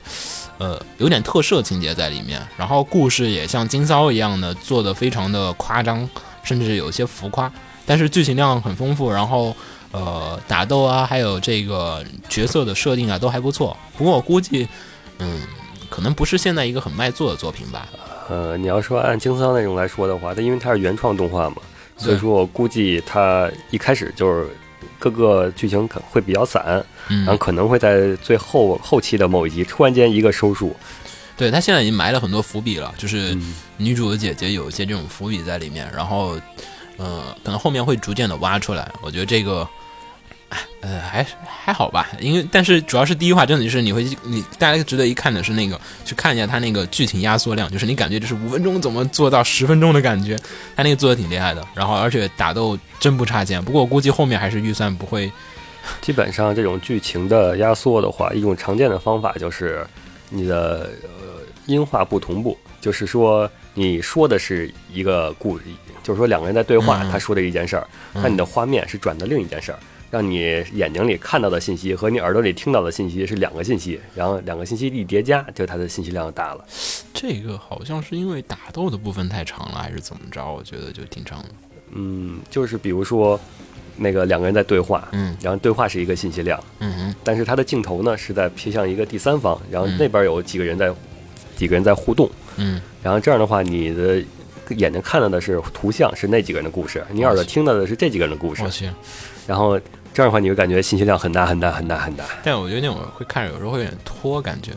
[0.59, 2.39] 呃，有点特摄情节在里面。
[2.55, 6.07] 然后故事也像金骚一样的做的非常的夸张，
[6.43, 7.51] 甚至有些浮夸，
[7.83, 9.11] 但是剧情量很丰富。
[9.11, 9.55] 然后。
[9.93, 13.77] 呃，打斗啊，还有这个角色的设定啊，都还不错。
[13.95, 14.67] 不过我估计，
[15.19, 15.39] 嗯，
[15.87, 17.87] 可能不是现在一个很卖座的作品吧。
[18.27, 21.57] 呃，你要说按经商那种来说的话，它因为它是原创动画嘛，
[21.95, 24.47] 所以说我估计它一开始就是
[24.97, 30.75] 各个剧情可会比较散，然后可能会在最后后期的某一集突然间一个收束。
[31.37, 33.37] 对他现在已经埋了很多伏笔了，就是
[33.77, 36.35] 女主的姐姐有一些这种伏笔在里面，然后，
[36.97, 38.91] 呃，可能后面会逐渐的挖出来。
[39.03, 39.67] 我觉得这个。
[40.81, 50.37] 呃，还还好吧，因为但是主要是第一话真的就是你会你大家值得一看的是那个去看一下它那个剧情压缩量，就是你感觉就是五分钟怎么做到十分钟的感觉，
[50.75, 55.31] 他那个做的挺厉害的，然后而且打斗真不差劲，不过我估计后面还是预算不会。
[55.99, 59.85] 基本上这种剧情的压缩的话，一种常见的方法就是
[60.29, 65.59] 你的呃音画不同步，就是说你说的是一个故，
[66.01, 69.79] 就是说两个人在对话，他说的一件事儿，那你的画面是转的另一件事儿。
[70.13, 76.63] 让你眼睛里看到的信息和你耳朵里听到的信息是两个信息，然后两个信息一叠加，就它的信息量大了。
[77.15, 80.45] 这个好像是因为打斗的部分太长了，还是怎么着？
[80.45, 81.49] 我觉得就挺长的。
[81.93, 83.39] 嗯，就是比如说
[83.97, 90.93] 那个两个人在对话，嗯，然后对话是一个信息量，嗯嗯，但是它的镜头呢是在偏向一个第三方，然后那边有几个人在
[91.55, 94.23] 几个人在互动，嗯，然后这样的话，你的
[94.77, 98.63] 眼睛看到的是图像，是那几个人的故事，你耳朵听到的是这几个人的故事。
[99.45, 99.77] 然后
[100.13, 102.23] 这样的话，你会感觉信息量很大很大很大很大。
[102.43, 104.71] 但我觉得那种会看着有时候会有点拖，感觉。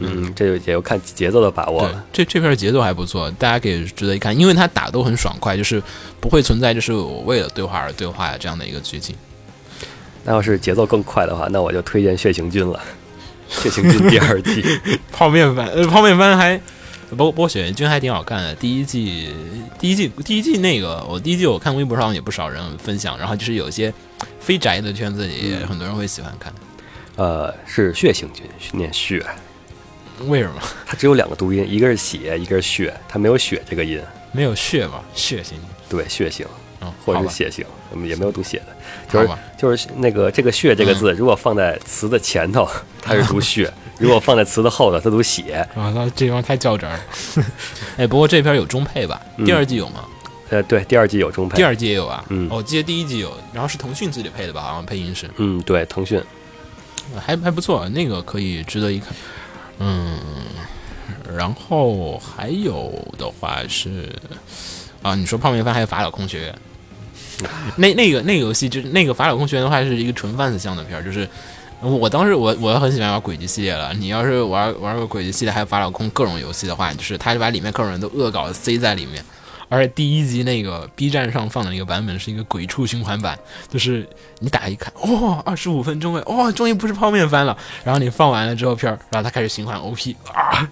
[0.00, 2.04] 嗯，这就也要看节奏的把握了。
[2.12, 5.82] 这这片节奏还不错，大家可以值得一看，因为它打都很爽快，就是
[6.20, 9.14] 不会存在就是我为了对话而对话这样的一个剧情。
[10.24, 12.80] 那要是节奏更快的话，那我就推荐《血行军》了，
[13.62, 14.62] 《血行军》第二季
[15.10, 16.56] 泡面番，呃，泡面番还
[17.10, 18.54] 不不过《血行军》还挺好看的。
[18.54, 19.30] 第一季，
[19.80, 23.92] 第一季，第一季那个，我第一季我看微博上也不少人分享，然后就是有些
[24.40, 26.52] 非宅的圈子里，很多人会喜欢看。
[27.16, 28.44] 呃，是《血行军》，
[28.76, 29.24] 念血。
[30.26, 30.60] 为什么？
[30.86, 34.00] 它只有两个读音，一个是血，一个是血，它没有血这个音，
[34.32, 35.02] 没有血吧？
[35.14, 36.46] 血型对，血型，
[36.80, 37.64] 嗯，或者是血型，
[38.04, 38.76] 也没有读血的，
[39.12, 42.68] 就是就是那个这个血这个字，如果放在词的前头，
[43.00, 45.54] 它是读血；如果放在词的后头，它读血。
[45.76, 47.00] 啊，那这地方太较真了。
[47.98, 49.20] 哎，不过这篇有中配吧？
[49.44, 50.04] 第二季有吗？
[50.50, 52.24] 呃，对，第二季有中配，第二季也有啊。
[52.30, 54.62] 嗯，我记得第一季有，然后是腾讯自己配的吧？
[54.62, 55.28] 好像配音是。
[55.36, 56.22] 嗯，对，腾讯，
[57.20, 59.08] 还还不错，那个可以值得一看。
[59.78, 60.18] 嗯，
[61.36, 64.08] 然后还有的话是
[65.02, 66.58] 啊，你说泡面番还有法老空学院，
[67.76, 71.28] 那那个那个游戏就是那个法老空学院的话是一个纯 fans 向的片儿，就是
[71.80, 73.92] 我当时我我很喜欢玩轨迹系列了。
[73.94, 79.22] 你要是玩玩个轨迹系列还有法老空各种游戏的话，就是他就把里面各种人都恶搞塞在里面。
[79.68, 87.56] 而且第一集那个 B 站上放的那个版本是一个鬼畜循环版，就是你打一看，哦，二十五分钟哎，哦，终于不是泡面番了。
[87.84, 90.68] 然后你放完了之后片儿，然后它开始循环 OP 啊！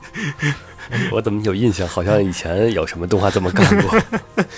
[1.11, 1.87] 我怎么有印象？
[1.87, 4.01] 好像以前有什么动画这么干过？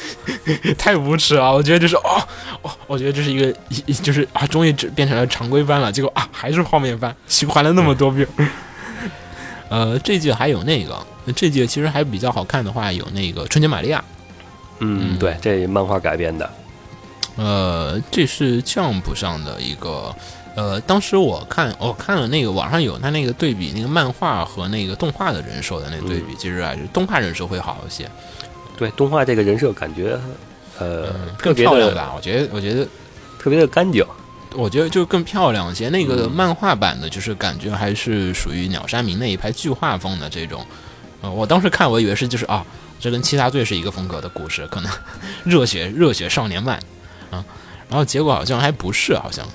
[0.77, 1.53] 太无耻了！
[1.53, 2.23] 我觉得这是哦
[2.63, 3.51] 哦，我觉得这是一个
[4.03, 5.91] 就是啊，终于变成了常规番了。
[5.91, 8.29] 结果啊，还是泡面番，循环了那么多遍。
[9.71, 14.05] 呃，这季还有那个，这季其实还比较好看的话，有那个春节玛利亚。
[14.81, 16.49] 嗯，对，这漫画改编的，
[17.37, 20.15] 呃，这是 Jump 上的一个，
[20.55, 28.09] 呃，当时我看我看了那个网上有他那个对比那个漫画和那个动画的人设的那对比，其实还是动画人设会好一些。
[28.77, 30.17] 对，动画这个人设感觉，
[30.79, 32.13] 呃，更漂亮吧？
[32.15, 32.87] 我觉得，我觉得
[33.37, 34.05] 特别的干净，
[34.55, 35.89] 我觉得就更漂亮一些。
[35.89, 40.65] 那个漫画版的，就是感觉还是属于鸟山明那一派巨画风的这种。
[41.21, 42.65] 呃，我当时看，我以为是就是啊。
[43.01, 44.93] 这跟《七大罪》是一个风格的故事，可能
[45.45, 46.77] 热血热血少年漫
[47.31, 47.45] 啊，
[47.89, 49.47] 然后结果好像还不是，好像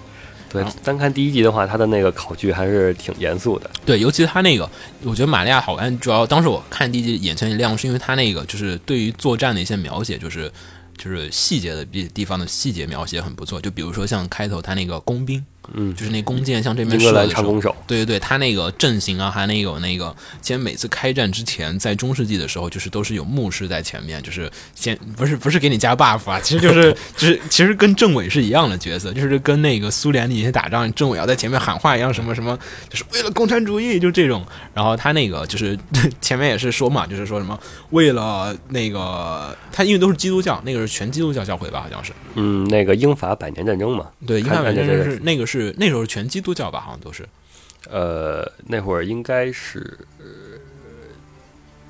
[0.50, 0.64] 对。
[0.84, 3.70] 单看第一集的话，他的那个考据还是挺严肃的。
[3.86, 4.70] 对，尤其他那个，
[5.04, 10.52] 我觉得玛利亚好看，主要当时我看第一集眼前一亮，是因为他那个就是对于作战的一些描写，就是
[10.98, 13.60] 就是细节的地地方的细节描写很不错。
[13.60, 15.46] 就比如说像开头他那个工兵。
[15.74, 34.46] 嗯，就是那弓箭向这边射的时候，对对对，他那个阵型啊，还那有那个，其实每次开战之前，在中世纪的时候，就是都是有牧师在前面，就是先不是不是给你加 buff 啊， 其实就是就是其实跟政委是一样的角色，就是跟那个苏联那些打仗，政委要在前面喊话一样，什么什么，就是为了共产主义，就这种。
[34.74, 35.80] 然后他那个就是
[36.20, 37.58] 前面也是说嘛，就是说什么
[37.92, 42.12] 为了那个他因为都是基督教，那个是全基督教教会吧，好像是。
[42.36, 45.46] 嗯，那个英法百年战争嘛，对，英法百年战争是那个。
[45.53, 47.28] 是那时候是全基督教吧，好像都是，
[47.90, 50.26] 呃，那会儿应该是呃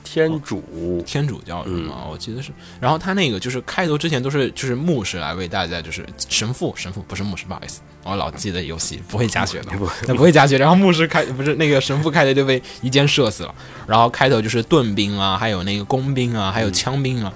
[0.03, 2.05] 天主天主教是吗？
[2.11, 2.51] 我记得是。
[2.79, 9.71] 然后他那个就是开头之前都是就是牧师来为大家，就是神父神父不是牧师，不好意思，我老记得游戏不会加血的，
[10.13, 10.57] 不会加血。
[10.57, 13.55] 然后牧师开不是那个神父开头就被一箭射死了。
[13.87, 17.33] 然后开头就是盾兵啊，还有那个工兵啊，还有枪兵啊，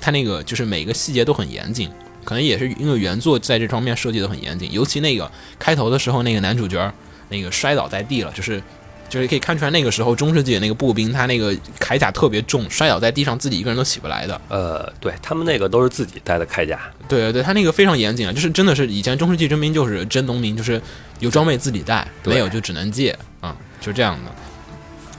[0.00, 1.90] 他那个就是每个细节都很严谨。
[2.24, 6.92] 可能也是因为原作在这方面设计的很严谨，尤其那个开头的时候，那个男主角
[7.28, 8.62] 那个摔倒在地了，就是
[9.08, 14.40] 就是可以看出来那个时候中世纪那个步兵他那个铠甲特别重，摔倒在地上自己一个人都起不来的。
[14.48, 16.78] 呃，对他们那个都是自己带的铠甲。
[17.08, 20.80] 对对对，他那个非常严谨啊，就是真的是以前中世纪征兵就是真农民，就是
[21.18, 24.30] 有装备自己带，没有就只能借啊，就这样的。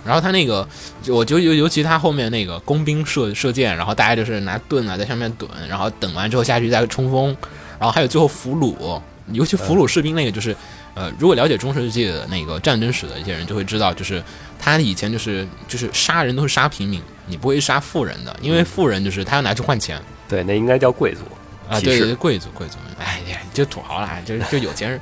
[0.06, 0.68] 然后他那个，
[1.08, 7.28] 我就尤尤其他后面那个工兵射射箭，然后大家就是拿盾啊在上面怼，然后等完之后下去再冲锋，
[7.80, 9.00] 然后还有最后俘虏，
[9.32, 10.56] 尤其俘虏士兵那个就是，
[10.96, 14.22] 呃，如果了解中世纪的那个战争史的一些人就会知道，就是
[14.60, 20.02] 他以前就是就是杀人都是杀平民，你不会杀富人的，因为富人就是他要拿去换钱。
[20.28, 21.22] 对，那应该叫贵族。
[21.72, 25.00] 啊，对对，贵族贵族，哎呀，就土豪啦，就就有钱人，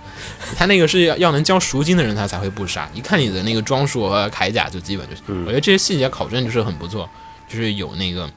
[0.56, 2.88] 他那个是要要能交赎金的人，他才会不杀。
[2.94, 7.10] 一看你的那个装束和铠甲，就基本就是，我觉得这些细节考证就是很不错，
[7.48, 8.30] 就是有那个，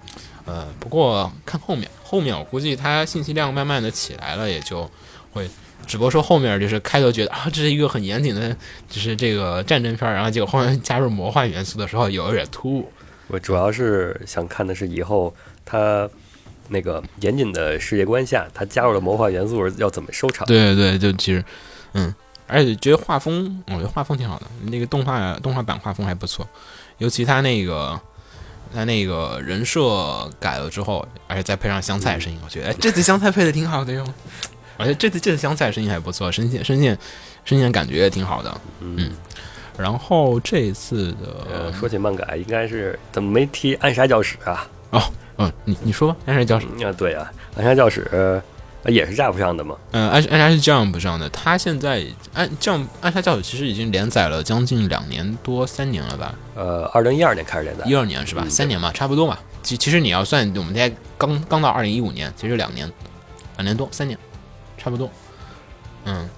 [0.47, 4.91] 呃，不过看后面，后面我估计他信息量慢慢的起来了，也就
[5.35, 5.47] 会，
[5.87, 8.57] 只不过说后面就是开头觉得啊，这是一个很严谨的，
[8.89, 12.91] 就是这个战争片，然后结果后面加入魔幻元素的时候，有点突兀。
[13.29, 16.09] 我主要是想看的是以后他
[16.73, 20.47] 那个严谨的世界观下，他加入了魔幻元素要怎么收场？
[20.47, 21.45] 对对对，就其实，
[21.93, 22.13] 嗯，
[22.47, 26.49] 而且觉得画风，我觉得画风挺好的，那个动画动画版画风还不错，
[26.99, 28.01] 尤其他那个
[28.75, 34.05] 他那个人设改了之后，而且再配上香菜声音，我觉得哎，这次香菜配的挺好的哟。
[34.79, 36.99] 而且这次这次香菜声音还不错，声线声线
[37.45, 39.13] 声线感觉也挺好的，嗯。
[39.79, 44.69] 然后这一次的说起漫改，应该是怎么没提暗杀教室啊？
[44.93, 45.03] 哦，
[45.39, 48.41] 嗯，你你说吧，暗杀教室啊，对啊，暗杀教室
[48.87, 49.77] 也是 Jump 上的吗？
[49.91, 56.35] 嗯，暗暗杀是 Jump 上的，他现在暗 Jump 暗杀教室其实已经连载了将近两年多三年了吧？
[56.55, 58.45] 呃，二零一二年开始连载，一二年是吧？
[58.49, 59.39] 三年嘛，差不多嘛。
[59.63, 62.91] 其其实你要算，我们现在刚刚到二零一五年，其实两年，
[63.57, 64.19] 两年多三年，
[64.77, 65.11] 差不多，
[66.05, 66.29] 嗯。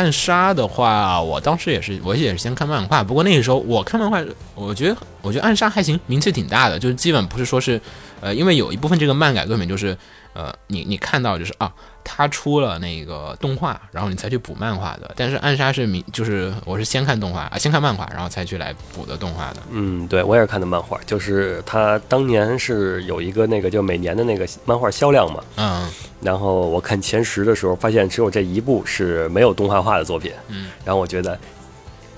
[0.00, 3.04] 暗杀的话，我当时也是，我也是先看漫画。
[3.04, 4.18] 不过那个时候我看漫画，
[4.54, 7.78] 我觉得我觉得暗杀还行，名气挺大的，就是基本不是说是，
[8.22, 9.96] 呃，因为有一部分这个漫改作品就是。
[10.32, 11.72] 呃，你你看到就是啊，
[12.04, 15.10] 他出了那个动画，然后你才去补漫画的。
[15.16, 19.56] 但是暗杀是明，就是我是先看动画啊，先看漫画，然后才去来补的动画的。
[19.70, 25.42] 嗯，对我也是看的漫画，就是他当年是有一个那个就每年的那个漫画销量嘛。
[25.56, 25.90] 嗯。
[26.20, 30.32] 然后我看前十的时候，发现只有这一部是没有动画化的作品。
[30.48, 30.70] 嗯。
[30.84, 31.36] 然后我觉得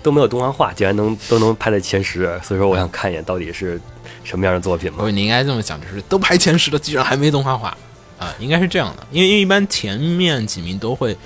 [0.03, 3.81] 都没有动画化，竟然能都能排在前十，所以说我想看一眼到底是
[4.23, 4.99] 什么样的作品嘛。
[4.99, 7.75] 不，你应该这么想，就是都排前十了，居然还没动画化。
[8.19, 11.17] 啊，应该是这样的，因为因为一般前面几名都会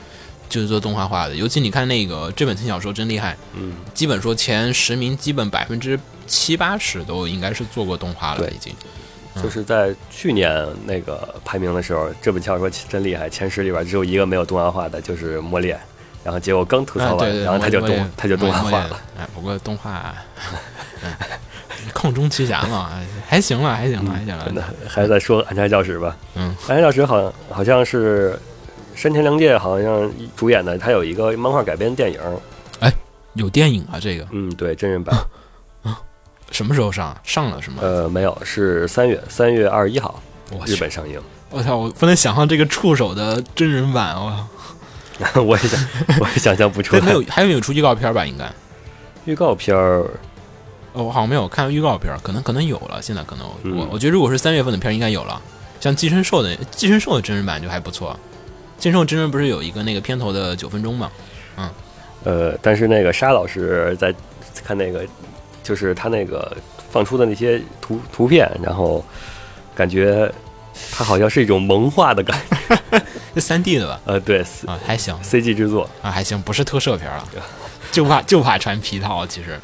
[0.49, 8.75] 就是做动画化的，尤其你看那个这本轻小说真厉害，嗯，基本说前十名基本百分之七八十都应该是做过动画了，已经。
[9.42, 15.75] 就是在去年那个排名的时候，这本小说真厉害，前十里边只有一个没有动画化的，就是《魔猎》，
[16.25, 20.14] 然后结果刚吐槽完，然后他就动他就动画化了，哎，不过动画。
[21.96, 22.90] 空中奇侠嘛，
[23.26, 24.52] 还行了，还行了，还行了。
[24.52, 26.14] 那还是再说暗杀教室吧。
[26.35, 28.38] 嗯，暗杀教室好像好像是
[28.94, 32.20] 山田凉介好像主演的，他有一个漫画改编电影。
[32.80, 32.92] 哎，
[33.32, 33.98] 有电影啊？
[33.98, 34.26] 这个？
[34.32, 35.16] 嗯，对，真人版。
[35.82, 35.98] 啊，
[36.52, 37.16] 什么时候上？
[37.24, 37.78] 上了是吗？
[37.80, 40.22] 呃，没有，是三月三月二十一号，
[40.66, 41.18] 日本上映。
[41.48, 44.46] 我操，我不能想象这个触手的真人版啊！
[45.37, 45.80] 我也想，
[46.20, 47.00] 我也想象不出来。
[47.00, 48.26] 还有，还有没有出预告片吧？
[48.26, 48.52] 应该
[49.24, 50.04] 预告片儿。
[51.04, 53.00] 我好像没有看预告片，可能可能有了。
[53.02, 55.40] 现在可能我我觉得，如果是三月份的片，应该有了。
[55.78, 58.18] 像《寄生兽》的《寄生兽》的真人版就还不错，
[58.82, 61.12] 《寄生兽》真人不是有一个那个片头的九分钟吗？
[61.56, 61.70] 嗯，
[62.24, 64.12] 呃，但是那个沙老师在
[64.64, 65.06] 看那个，
[65.62, 66.56] 就是他那个
[66.90, 69.04] 放出的那些图图片，然后
[69.74, 70.32] 感觉
[70.90, 72.40] 他好像是一种萌化的感
[72.90, 73.02] 觉，
[73.37, 74.00] 是三 D 的吧？
[74.06, 77.24] 呃，对，啊，还行，CG 制作啊，还行，不是特摄片了，
[77.92, 79.61] 就怕就怕穿皮套，其实。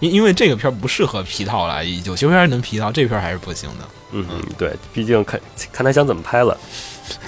[0.00, 3.88] 因因为这个片儿不适合皮套了，有些片儿能皮套，这片儿还是不行的。
[4.12, 5.40] 嗯嗯，对，毕竟看
[5.72, 6.56] 看他想怎么拍了。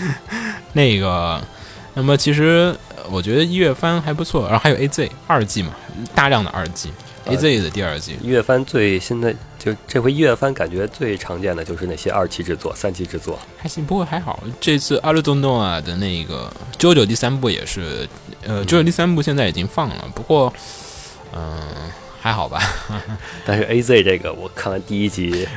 [0.72, 1.42] 那个，
[1.94, 2.74] 那么其实
[3.10, 5.74] 我觉得一月番还不错，然后还有 A Z 二季嘛，
[6.14, 6.92] 大量的二季
[7.26, 8.16] ，A Z 的第二季。
[8.22, 14.42] 一月番最现在就这回一月番感觉最常见的就是那些二期制作、三期制作，还行，不过还好。
[14.60, 18.08] 这次阿鲁多诺啊的那个《JoJo》第三部也是，
[18.44, 20.52] 呃，《JoJo》第三部现在已经放了，不过，
[21.34, 21.58] 嗯。
[22.20, 22.60] 还好吧，
[23.46, 25.48] 但是 A Z 这个我看完第一集，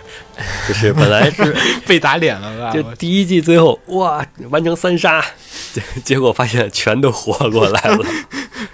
[0.67, 2.71] 就是本来是 被打脸了吧？
[2.71, 5.23] 就第一季最后哇，完成三杀，
[6.03, 8.05] 结果发现全都活过来了。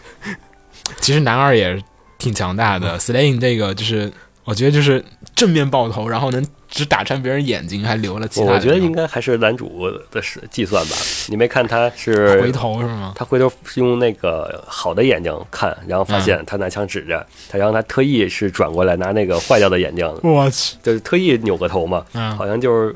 [1.02, 1.82] 其实男二也
[2.20, 4.12] 挺强大的，Slaying 这个就是
[4.50, 5.04] 我觉得就是
[5.36, 6.46] 正面爆头，然后能。
[6.72, 8.52] 只打穿别人眼睛，还留了其他。
[8.52, 10.96] 我觉得应该还是男主的是计算吧。
[11.28, 13.12] 你没看他是回头是吗？
[13.16, 20.08] 他回头是用那个好的眼睛看，然后发现他拿枪指着他，然后他特意是转过来拿那个坏掉的眼睛。
[20.22, 22.06] 我去，就是特意扭个头嘛。
[22.14, 22.96] 嗯，好像就是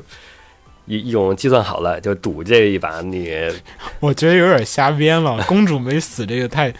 [0.86, 3.00] 一一种计算好了，就赌这一把。
[3.00, 3.36] 你
[3.98, 5.42] 我觉得有点瞎编了。
[5.48, 6.72] 公主没死，这个太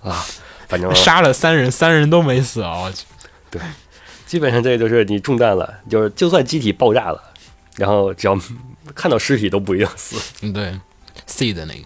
[0.00, 0.24] 啊，
[0.68, 2.82] 反正杀了三人，三人都没死啊！
[2.82, 3.04] 我去，
[3.52, 3.62] 对。
[4.24, 7.22] 基本上这就是你中弹了，就是就算机体爆炸了，
[7.76, 8.34] 然后只要
[8.94, 10.16] 看到尸体都不一定死。
[10.40, 10.74] 嗯，对
[11.26, 11.80] ，C 的那个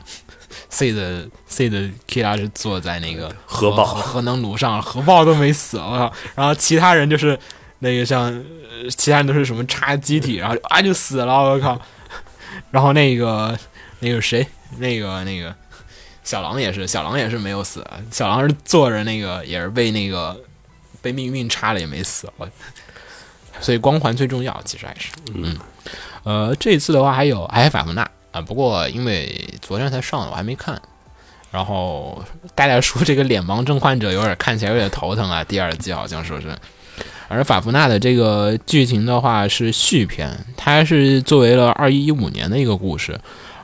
[0.68, 6.12] ，C 的 C 的 Kira 是坐在那个核爆核能炉上，核爆都没死，我靠！
[6.36, 7.36] 然后其他人就是
[7.80, 8.44] 那个像
[8.96, 11.76] 其他人都是什么插机体，然后啊就死了，我靠！
[12.70, 13.58] 然后那个
[13.98, 14.46] 那个谁，
[14.78, 15.52] 那个那个
[16.22, 20.40] 小狼也是，小狼也是没有死，小狼是坐着那个也是被那个。
[21.06, 22.28] 被命运插了也没死，
[23.60, 25.56] 所以光环最重要，其实还是嗯，
[26.24, 28.02] 呃，这一次的话还有《艾法夫纳》
[28.32, 30.82] 啊，不过因为昨天才上的，我还没看。
[31.52, 32.24] 然后
[32.56, 36.52] 大家说这个脸盲症患者有点看起来有点头疼啊，第二季好像说是，
[37.28, 43.18] 而法芙娜的这个剧情的话是续篇，它是作为了二一一五年的一个故事，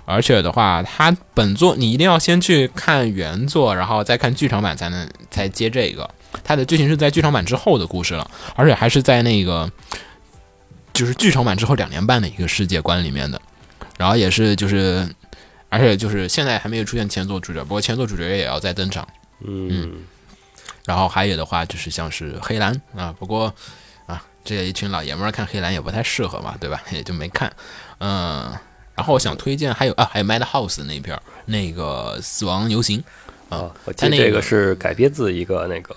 [0.04, 6.08] 而且的话，它本作你一定要先去看原作，然后再看剧场版才能才接这个。
[6.44, 9.70] 它的剧情是在剧场版之后的故事了，而且还是在那个
[10.92, 13.40] 就是剧场版之后两年半的一个世界观里面的，
[13.98, 15.08] 然后也是就是，
[15.68, 19.06] 而且就是现在还没有出现前作主角，不过前作主角也要再登场。
[19.40, 20.04] 嗯。
[20.84, 23.54] 然后还有的话就是像是黑兰啊，不过
[24.04, 26.82] 啊，这一群老爷们儿看黑兰也不太适合嘛，对吧？
[26.90, 27.52] 也就没看。
[27.98, 28.52] 嗯，
[28.96, 33.00] 然后我想推荐还有啊，还有 Madhouse 那片儿那个死亡游行
[33.48, 35.96] 啊，我记得这个是改编自一个那个，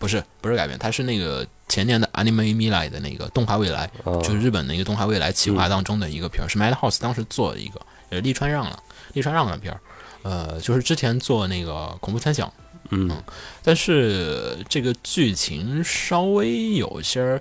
[0.00, 3.88] 不是不是改编，它是那个前年的 Anime Mirai 的那个动画未来，
[4.24, 7.78] 就是日本的一个动画未来企划当中的一个片儿，是 Madhouse 当时做的一个，
[8.10, 8.82] 是利川让了，
[9.12, 9.80] 利川让的片儿，
[10.22, 12.50] 呃，就是之前做那个恐怖猜想。
[12.92, 13.22] 嗯，
[13.62, 17.40] 但是这个剧情稍微有些儿，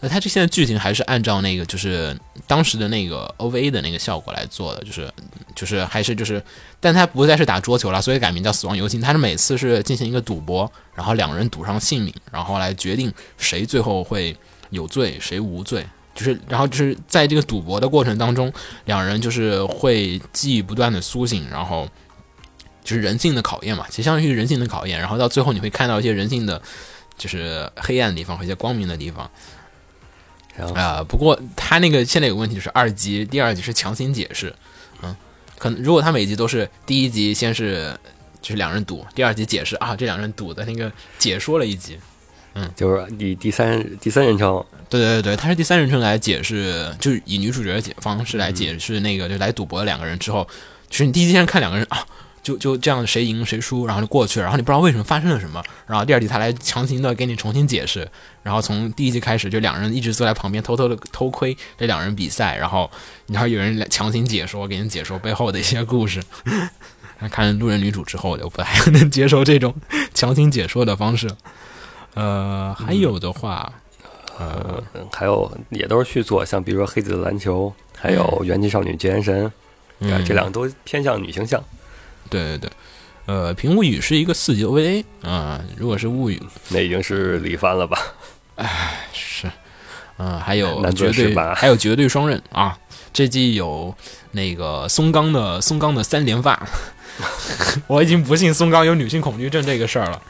[0.00, 5.12] 那它这现在剧情还是按照那个就是当时的那个 OVA 的那个效果来做的，就是
[5.54, 6.42] 就是还是就是，
[6.80, 9.00] 但它不再是打桌球了，所以改名叫死亡游行。
[9.00, 14.36] 它是每次是进行一个赌博，然后两人赌上性命，然后来决定谁最后会
[14.70, 15.86] 有罪，谁无罪。
[16.14, 18.52] 就是然后就是在这个赌博的过程当中，
[18.86, 21.88] 两人就是会记忆不断的苏醒，然后。
[22.84, 26.62] 就是人性的考验嘛，其实相当于人性的考验，然后到最后你会看到一些人性的，
[27.18, 29.30] 就是黑暗的地方和一些光明的地方。
[30.74, 34.54] 啊，不过他那个现在有个问题是二级，第二集是强行解释，
[35.02, 35.14] 嗯，
[35.58, 37.96] 可能如果他每集都是第一集先是
[38.42, 41.98] 就是两人赌，第二集解释啊这两人赌的那个解说了一集，
[42.54, 50.46] 嗯，就是以第三第三人称，对对对，他是第三人称来解释，就是以女主角的解方式来解释那个就来赌博的两个人之后，
[50.88, 52.04] 就是你第一集先看两个人啊。
[52.48, 54.44] 就就这样，谁赢谁输，然后就过去了。
[54.44, 55.62] 然后你不知道为什么发生了什么。
[55.86, 58.08] 然后第二集他来强行的给你重新解释。
[58.42, 62.56] 然后从第一集开始，就两人一直坐在旁边偷偷的偷窥这两人比赛。
[62.56, 62.90] 然后
[63.26, 66.22] 然后有人来强行解说，给你解说背后的一些故事。
[67.30, 69.74] 看路人女主之后，就不太能接受这种
[70.14, 71.28] 强行解说的方式。
[72.14, 73.72] 呃，还有的话，
[74.38, 74.82] 呃，
[75.12, 79.52] 还有也都是续作，像比如说《黑子的篮球》，还有《元气少女绝缘神》，
[80.24, 81.60] 这两个都偏向女性向。
[82.28, 82.70] 对对对，
[83.26, 87.98] 呃，《平物语》是一个四级 OVA 啊，如果是物语，那已经是李帆了吧？
[88.56, 89.50] 哎，是，
[90.16, 92.78] 嗯，还有绝对，还有绝对双刃啊，
[93.12, 93.94] 这季有
[94.32, 96.66] 那个松冈的松冈的三连发，
[97.86, 100.20] 我已经不信松冈有女性恐惧症这个事儿了。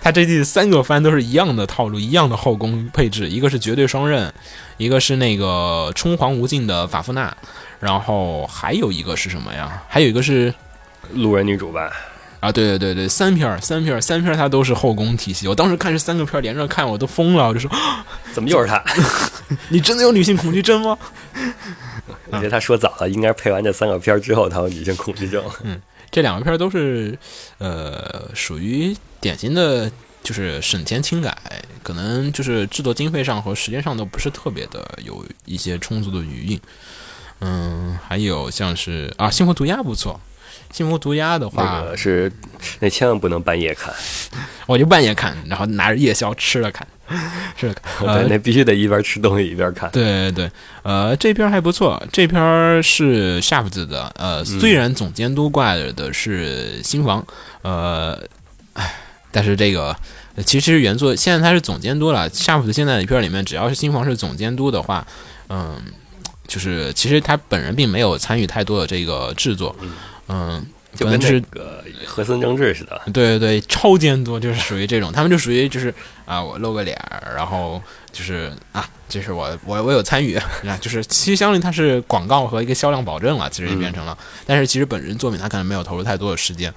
[0.00, 4.32] 他这季三个番都是一样的套路，一样的后宫配置，一个是绝对双刃，
[4.76, 7.36] 一个是那个冲黄无尽的法夫纳，
[7.78, 9.84] 然后还有一个是什么呀？
[9.88, 10.52] 还有一个是。
[11.14, 11.92] 路人女主吧，
[12.40, 15.46] 啊，对对对对，三片儿三片儿三片儿，它都是后宫体系。
[15.46, 17.70] 我当时看这三个片儿连着看，我都疯了，我就说，
[18.32, 18.82] 怎么又是他？
[19.68, 20.98] 你真的有女性恐惧症吗？
[22.30, 25.44] 我觉得他说早了，应该配完这三个片儿之后，他有女性恐惧症。
[25.62, 27.16] 嗯，这两个片儿都是
[27.58, 29.90] 呃，属于典型的，
[30.22, 31.36] 就是省钱轻改，
[31.82, 36.60] 可能就是制作经费上和时间上都不是特别的有一些充足的余韵。
[37.40, 40.18] 嗯，还有像是啊，《幸福涂鸦》不错。
[40.72, 42.32] 幸福毒鸦的话是，
[42.80, 43.92] 那千万不能半夜看，
[44.66, 46.88] 我就半夜看，然后拿着夜宵吃了看，
[47.54, 47.72] 是，
[48.28, 49.90] 那必须得一边吃东西一边看。
[49.90, 50.50] 对对对，
[50.82, 57.24] 呃，这篇还不错，这篇是 Shaft 的，呃，虽然总监督挂着的是新房，
[57.60, 58.18] 呃，
[59.30, 59.94] 但是这个
[60.46, 65.06] 其实原作现在他是总监督了，Shaft 现在的片里面只要是新房是总监督的话，
[65.50, 65.82] 嗯，
[66.48, 69.76] 就是其实他本人并没有参与太多的这个制作。
[70.28, 70.64] 嗯，
[70.94, 75.92] 就跟那个和森正治似的，对对对，超监督就是属于这种，他们就属于就是
[76.24, 76.96] 啊，我露个脸，
[77.34, 80.38] 然后就是啊，就是我我我有参与，
[80.80, 84.16] 就是其实相当于他是广告和一个销量保证了，其实也变成了，
[84.46, 86.72] 但是其实本人作品他可能没有投入太多的时间。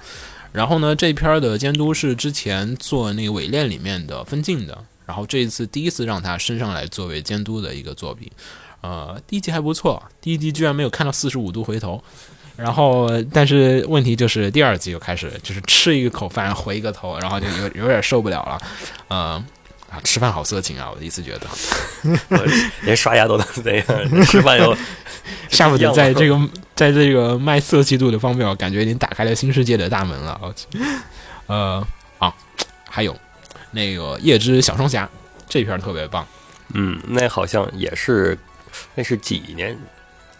[0.52, 8.30] 然后呢，这篇的监督是之前做那个伪恋里面的分镜的，然后这一次第一次让他升上来作为监督的一个作品，
[8.80, 12.02] 呃，第一集还不错，第一集居然没有看到四十五度回头。
[12.56, 18.58] 然后，但是问题就是第二集就开始，就是吃一口饭回一个头，然后就有有点受不了了，
[19.08, 19.18] 嗯，
[19.90, 20.90] 啊，吃饭好色情啊！
[20.90, 21.46] 我第一次觉得，
[22.82, 23.86] 连刷牙都能这样，
[24.24, 24.74] 吃饭又
[25.50, 30.40] 下不得在这个在这个卖色气度的方面，我感觉已经打开了新世界的大门了。
[31.48, 31.86] 呃，
[32.18, 32.32] 啊，
[32.88, 33.14] 还有
[33.70, 35.06] 那个夜之小双侠
[35.46, 36.26] 这片特别棒，
[36.72, 38.36] 嗯，那好像也是，
[38.94, 39.76] 那是几年。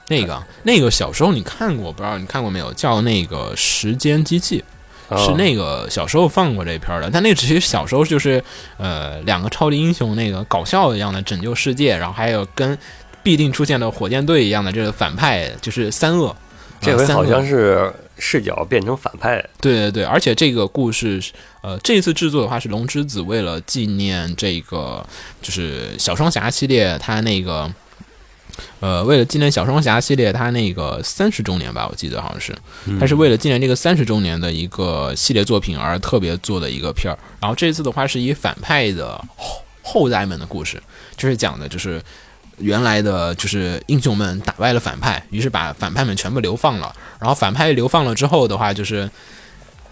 [0.09, 2.73] 那个那个小时候你看过不知道你看过没有？
[2.75, 4.63] 叫那个时间机器，
[5.17, 8.43] 是那个小时候放过这片的，但那个其实小时候就是
[8.77, 12.79] 呃两个超级英雄那个搞笑一样的拯救世界，然后还有跟
[13.23, 16.35] 必定出现的火箭队一样的这个反派，就是三恶。
[16.81, 19.45] 这回好像是视角变成反派。
[19.61, 21.21] 对对对，而且这个故事，
[21.63, 25.05] 呃，这次制作的话是龙之子为了纪念这个
[25.43, 27.69] 就是小双侠系列，它那个。
[28.81, 32.57] 呃，为了纪念小双侠系列，它那个三十周年吧，我记得好像是，
[32.99, 37.19] 它是为了纪念这个三十周年的一个系列作品而特别做的一个片儿。
[37.41, 40.83] 然后这次的话是以反派的后后代们的故事，
[41.17, 42.01] 就是讲的就是
[42.59, 46.95] 原来的就是英雄们打败了反派，于是把反派们全部流放了。
[47.19, 49.09] 然后反派流放了之后的话，就是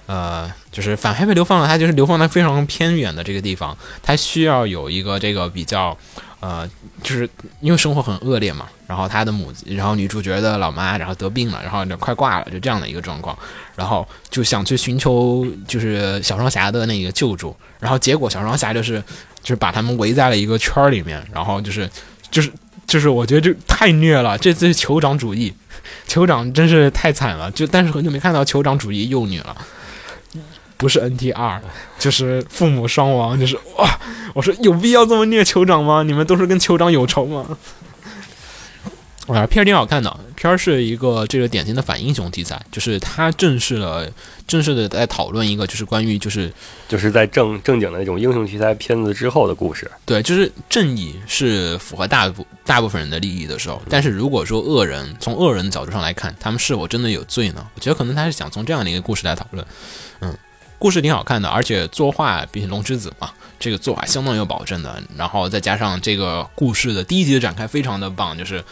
[0.06, 5.96] 呃，就是反派被流放了，他就是流放在非常偏远的这个地方，他需要有一个这个比较。
[6.44, 6.68] 呃，
[7.02, 7.26] 就是
[7.62, 13.34] 因为生活很恶劣嘛，然后他的母，然后女主角的老妈，然后得病了，然后就快挂了，就这样的一个状况，
[13.74, 19.02] 然后就想去寻求就是小双侠的那个救助，然后结果小双侠就是
[19.40, 21.88] 就是把他们围在了一个圈里面，然后就是
[22.30, 22.52] 就是
[22.86, 25.50] 就是我觉得这太虐了，这次酋长主义，
[26.06, 29.56] 酋长真是太惨了，就但是很久没看到酋长主义幼女了。
[30.76, 31.60] 不是 NTR，
[31.98, 33.98] 就是父母双亡，就是哇！
[34.34, 36.02] 我说有必要这么虐酋长吗？
[36.02, 37.56] 你们都是跟酋长有仇吗？
[39.28, 44.06] 啊，片儿挺好看的，片儿是一个这个典型的反英雄题材，就是它正式了，
[44.46, 46.52] 正式的在讨论一个就是关于就是
[46.86, 49.90] 就是在正正经的那种英雄题材片子之后的故事。
[50.04, 57.66] 对，就是正义是符合大部大部分人的利益的时候，但是如果说恶人从恶人的角度上来看，他们是否真的有罪呢？
[57.74, 59.66] 我觉得可能他是想从这样的一个故事来讨论，
[60.20, 60.36] 嗯。
[60.84, 65.02] 故事挺好看的，而且作画毕竟龙之子嘛，这个作画相当有保证的。
[65.16, 68.62] 然后再加上这个故事的第一集的展开非常的棒，就是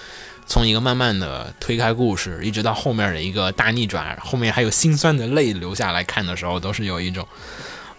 [0.46, 7.26] 从一个慢慢的推开故事，一直到后面的一个大逆转，后面还有心酸的泪流下来看的时候，都是有一种，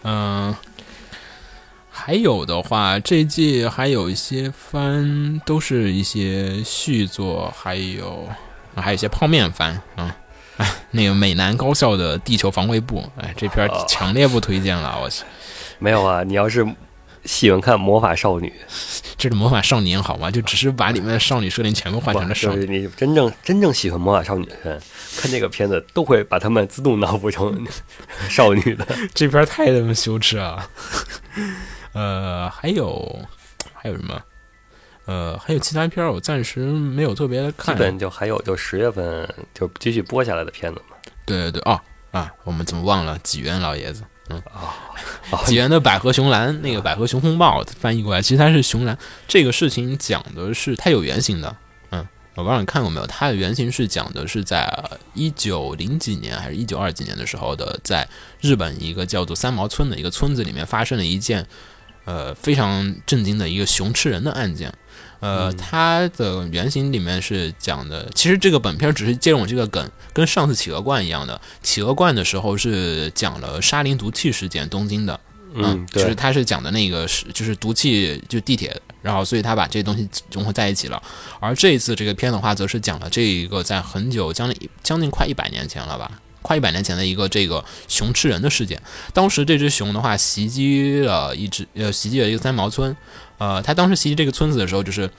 [0.04, 0.56] 嗯，
[1.90, 8.30] 还有的话，这一季还有一些番，都是一些续作，还有
[8.76, 10.16] 还有一些泡面番啊。
[10.58, 15.24] 哎， 那个美男高校的地球防卫部，哎，这片强烈不推荐了，我去。
[15.80, 16.66] 没有啊，你要是
[17.26, 18.54] 喜欢看魔法少女，
[19.18, 20.30] 这是魔法少年好吗？
[20.30, 22.66] 就只是把里面的少女设定全部换成了少女。
[22.80, 24.82] 你真正真正喜欢魔法少女的人，
[25.18, 27.66] 看这个片子都会把他们自动脑补成
[28.30, 28.86] 少女的。
[29.14, 30.70] 这片太他妈羞耻了。
[31.94, 33.20] 呃，还有
[33.74, 34.20] 还有什么？
[35.06, 37.76] 呃，还有其他片儿，我暂时没有特别的看。
[37.76, 40.96] 基本就还有就十月份就继续播下来的片子嘛。
[41.26, 41.80] 对对对，哦
[42.12, 44.04] 啊，我们怎么忘了纪元老爷子？
[44.30, 44.74] 嗯啊，
[45.46, 48.98] 纪元的《百合熊兰》那个《百合熊风暴》翻译过来，其实它是熊兰。
[49.28, 51.54] 这个事情讲的是它有原型的。
[51.92, 53.08] 嗯，我不知道你看过没有？
[53.08, 54.74] 它的原型是讲的是在
[55.14, 58.08] 一九零几年还是一九二几年的时候的，在
[58.40, 61.46] 日本一个叫做三毛村的一个村子里面发生了一件
[62.06, 64.74] 呃非常震惊的一个熊吃人的案件。
[65.24, 71.40] 呃，它的原型里面是讲的，其实这个本片只是借用这个梗，跟上次企鹅罐一样的。
[71.62, 75.18] 企鹅罐的时候是讲了沙林毒气事件，东京的，
[75.54, 81.02] 嗯，就是他是讲的那个是就是毒气就地铁，然后所以他把这些东西融合在一起了。
[81.40, 88.80] 而这一次这个片的话，则是讲了这一个在很久将近将近快一百年前了吧，快一百年前的一个这个熊吃人的事件。
[89.14, 92.96] 当时这只熊的话袭击了一只呃袭击了一个三毛村。
[93.40, 95.10] 呃，他当时袭击这个村子的时候，就是，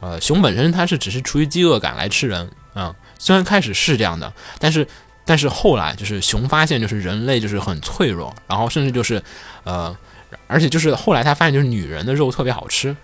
[0.00, 2.94] 呃，熊本身它是只是出于饥饿感来吃人啊。
[3.18, 4.86] 虽然开始是这样的，但是，
[5.24, 9.22] 但是后来就是熊发现就是人类就是很脆弱，然后甚至就是，
[9.64, 9.96] 呃，
[10.46, 12.94] 而且就是后来他发现就是女人的肉特别好吃，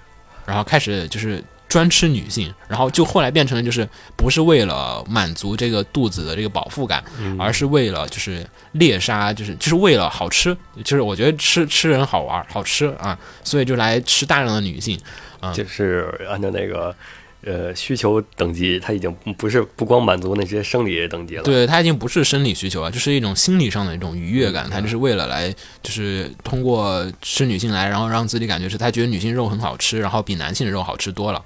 [0.44, 1.42] 然后开始就是。
[1.68, 7.02] 专吃女性，然后就后来变成了就是不是为了满足这个肚子的这个饱腹感，
[7.38, 14.98] 而是为了就是猎杀，就是就是为了好吃，就是我觉得吃吃人好玩好吃啊，所以就来吃大量的女性，
[15.40, 16.94] 啊，就是按照那个。
[17.42, 31.40] 呃，需求等级它已经不是不光满足那些生理等级了，对，它已经不是生理需求了，就是一种心理上的一种愉悦感，它就是为了来，就是通过吃女性来，然后让自己感觉是他觉得女性肉很好吃，然后比男性的肉好吃多了，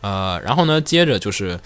[0.00, 1.58] 呃，然后呢，接着就是，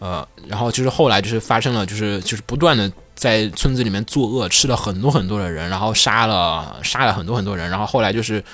[0.00, 8.44] 呃，然后就是后来就是发生了，就是就是不断的在村子里面作恶，吃了很多很多的人，然后杀了杀了很多很多人，然后后来就是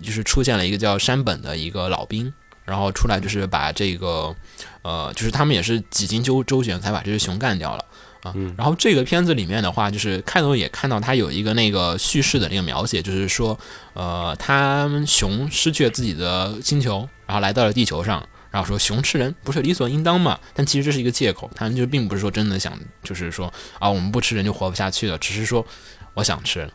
[0.00, 2.32] 就是出现了一个叫山本的一个老兵。
[2.64, 4.34] 然后出来就是把这个，
[4.82, 7.84] 呃，就是他们也是几经周周旋才把这只熊干掉了
[8.22, 8.34] 啊。
[8.56, 13.58] 然后这个片子里面的话，就是开头也看到他有一个那个叙事的那个描写，就是说，
[13.92, 20.38] 呃，他们熊失去了自己的星球，然后来到了地球上，然后说熊吃人不是理所应当嘛？
[20.54, 25.66] 但其实这是一个借口，他们就并不是说真的想，就是说啊，我们不吃人就活不下去了，只是说
[26.14, 26.70] 我想吃，嗯，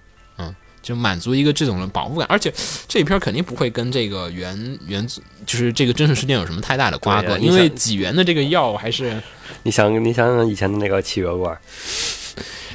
[0.82, 2.28] 就满足一个这种的保护感。
[2.30, 2.54] 而且
[2.88, 5.08] 这一片肯定不会跟这个原原
[5.46, 9.22] 就是这个真实事件有什么太大的瓜葛，因为几元的这个药还是
[9.64, 11.58] 你想你想想以前的那个企鹅罐。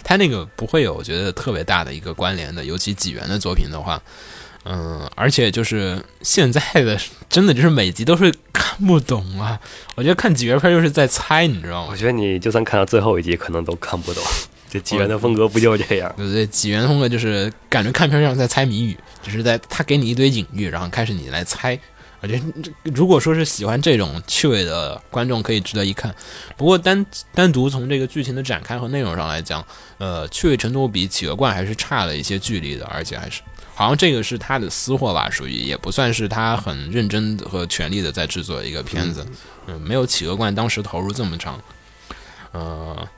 [0.06, 3.98] 它那个不会有，我觉得特别大的一个关联的，尤其纪元的作品的话，
[4.64, 7.00] 嗯，而且就是现在的，
[7.30, 9.58] 真的就是每集都是看不懂啊。
[9.94, 11.88] 我觉得看纪元片就是在猜，你知道吗？
[11.90, 14.22] 我觉得你就算看到最后一集，可能都看不懂。
[14.74, 16.12] 这纪元的风格不就这样？
[16.16, 21.78] 对对，纪元风格就是感觉看片像在猜谜语，就是在他给你一堆隐喻，然后开始你来猜。
[22.20, 26.12] 我觉得，如果说是喜欢这种趣味的观众，可以值得一看。
[26.56, 29.64] 不过单单独从这个剧情的展开和内容上来讲，
[29.98, 33.42] 呃，趣味程度比《企鹅罐》还是差了一些距离的，而且还是
[33.76, 39.24] 好像这个是他的私货吧，属于也不算是他很认真和全力的在制作一个片子。
[39.68, 41.60] 嗯，没有《企鹅罐》当时投入这么长。
[42.52, 43.08] 呃，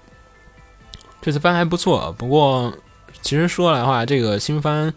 [1.20, 2.72] 这次番还不错，不过
[3.20, 4.92] 其实说来话，这个新番，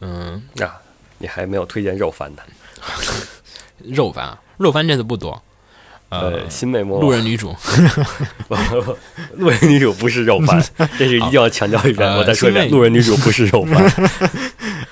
[0.00, 0.76] 嗯啊，
[1.18, 2.42] 你还没有推荐肉番的。
[3.82, 5.42] 肉番啊，肉番这次不多。
[6.08, 7.52] 呃，新美魔路人女主，
[9.34, 10.64] 路人女主不是肉番，
[10.96, 12.08] 这是一定要强调一遍。
[12.16, 14.10] 我再说一遍，路人女主不是肉番。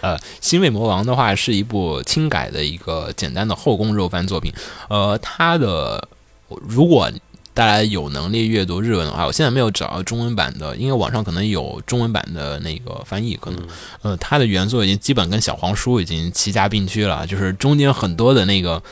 [0.01, 4.53] 呃，新卫魔王的话是一部轻改的一个简单的后宫肉番作品。
[4.89, 6.09] 呃，它的
[6.49, 7.09] 如果。
[7.55, 13.61] 大家有能力阅读日文的话，我现在没有找到中文版的，因为网上可能有中文版的那个翻译，可能，
[14.03, 18.83] 呃，它的原作已经基本跟小黄书已经齐家并驱了，就是中间很多的那个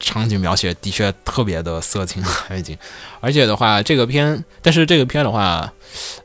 [0.00, 2.24] 场景描写的确特别的色情
[2.56, 2.76] 已经，
[3.20, 5.70] 而且的话，这个片，但是这个片的话，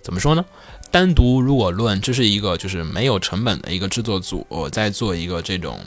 [0.01, 0.45] 怎么说呢？
[0.89, 5.77] 单独如果论这是一个就是没有成本的一个制作组在做一个这种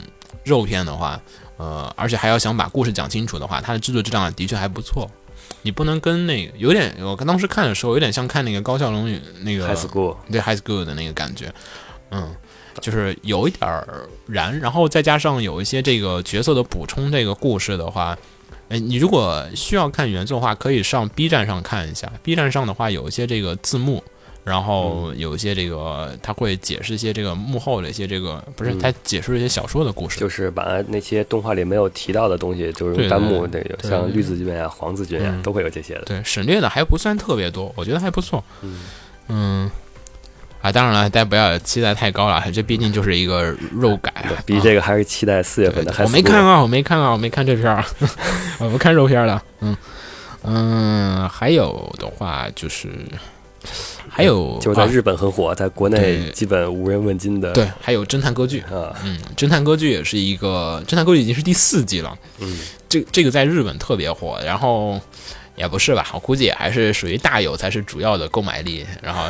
[0.43, 1.19] 肉片的话，
[1.57, 5.09] 呃，而且还要想把故事讲清楚的话，它的制作质量的确还不错。
[5.63, 11.53] 你不能跟那个有点，我当时看的时候有点像看那个高校龙与那个 High School，对 High School 的那个感觉，
[12.11, 12.35] 嗯，
[12.79, 13.69] 就是有一点
[14.27, 18.17] 燃，然后再加上有一些这个角色的补充，这个故事的话，
[18.69, 24.03] 哎，你如果需要看原作的话，可以上 B 站上看一下，B 站上的话有一些这个字幕。
[24.43, 36.01] 然后有一些这个，他会解释一些这个幕后的一些这个，不是他解释一些小说的故事，就是把那些动画里没有提到的东西，就是弹幕那个，像绿字军啊、黄字军啊，都会有这些的。
[36.05, 38.43] 对，省略的还不算特别多，我觉得还不错。
[38.61, 38.79] 嗯
[39.27, 39.71] 嗯，
[40.59, 44.11] 啊，当然了，大家不要期待太高了，这毕竟就是一个肉改，
[44.43, 45.93] 比这个还是期待四月份的。
[46.03, 47.85] 我没看啊，我没看啊，我没看这片儿，
[48.57, 49.43] 我不看肉片了。
[49.59, 49.77] 嗯
[50.43, 52.89] 嗯，还有的话就是。
[54.13, 57.53] 还有就是在日本很火，在国内基本无人问津的。
[57.53, 62.13] 对，还有侦探歌剧啊，嗯，侦探歌剧也是一个，侦探歌剧已经是第四季了。
[62.39, 62.59] 嗯，
[62.89, 64.99] 这这个在日本特别火，然后
[65.55, 68.85] 也不是吧，我估计也还是属于大友才是主要的购买力。
[69.01, 69.23] 然后，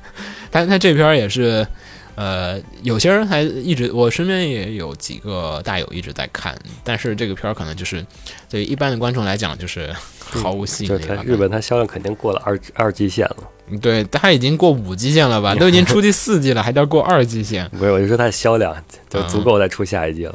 [0.50, 1.66] 但他这篇也是，
[2.14, 8.04] 呃，有些人还一直，我身边也有几个大友一直在看，但是这个片儿可能就是
[8.48, 9.94] 对一般的观众来讲就是。
[10.32, 11.04] 毫无吸引力。
[11.24, 13.36] 日本它销量肯定过了二二季线了。
[13.82, 15.54] 对，它已经过五季线了吧？
[15.54, 17.68] 都已经出第四季了，还叫过二季线？
[17.76, 18.74] 不是，我就说它的销量
[19.10, 20.34] 就足够再出下一季了。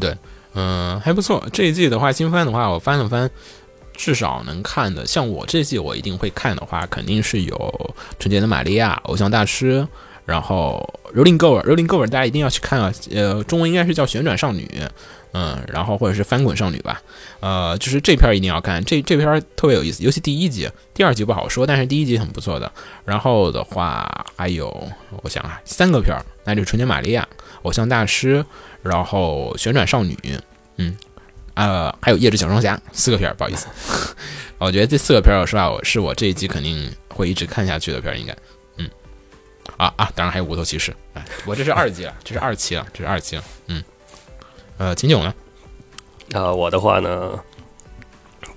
[0.00, 0.16] 对，
[0.54, 1.44] 嗯，还不错。
[1.52, 3.28] 这一季的话，新番的话，我翻了翻，
[3.92, 7.56] 至少能看的，像我这季我一定会看的话，肯定是有
[8.18, 9.82] 《纯洁的玛利亚》《偶像大师》，
[10.30, 12.92] 然后《Rolling Girl》，《Rolling Girl》大家一定要去看啊！
[13.10, 14.64] 呃，中文应该是叫《旋转少女》。
[15.32, 17.00] 嗯，然后或者是翻滚少女吧，
[17.38, 22.72] 呃，就是这片一定要看，这这片特别有意思，尤其第一集，第二集不好说，但是第一集很不错的。
[23.04, 24.66] 然后的话还有，
[25.22, 27.22] 我想啊，三个片儿，那就是《纯洁玛利亚》、
[27.62, 28.42] 《偶像大师》，
[28.82, 30.14] 然后《旋转少女》，
[30.78, 30.96] 嗯，
[31.54, 33.68] 呃，还有《夜之小双侠》，四个片儿，不好意思，
[34.58, 38.36] 我觉得这四个片儿，说实话，我是我这一集肯定会一直看下去的片儿，应该，
[39.76, 43.82] 啊啊，当然还有《无头骑士》，哎，我这是二级了，这是二期了，这是二期了，嗯。
[44.78, 45.34] 呃，秦九呢？
[46.32, 47.38] 啊，我的话呢，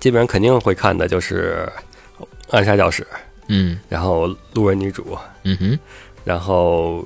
[0.00, 1.70] 基本上肯定会看的就是
[2.50, 3.02] 《暗杀教室》，
[3.48, 5.02] 嗯，然后《路人女主》，
[5.42, 5.78] 嗯哼，
[6.24, 7.02] 然后《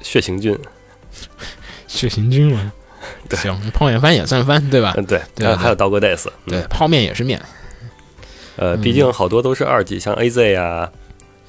[0.00, 0.52] 血行军》，
[1.86, 2.72] 血行军嘛，
[3.30, 4.94] 行，泡面番也算番，对吧？
[4.96, 7.40] 嗯，对，对，还有《刀哥 days》，对，泡面也是面。
[8.56, 10.90] 呃，毕竟好多都是二级，像 A Z 啊，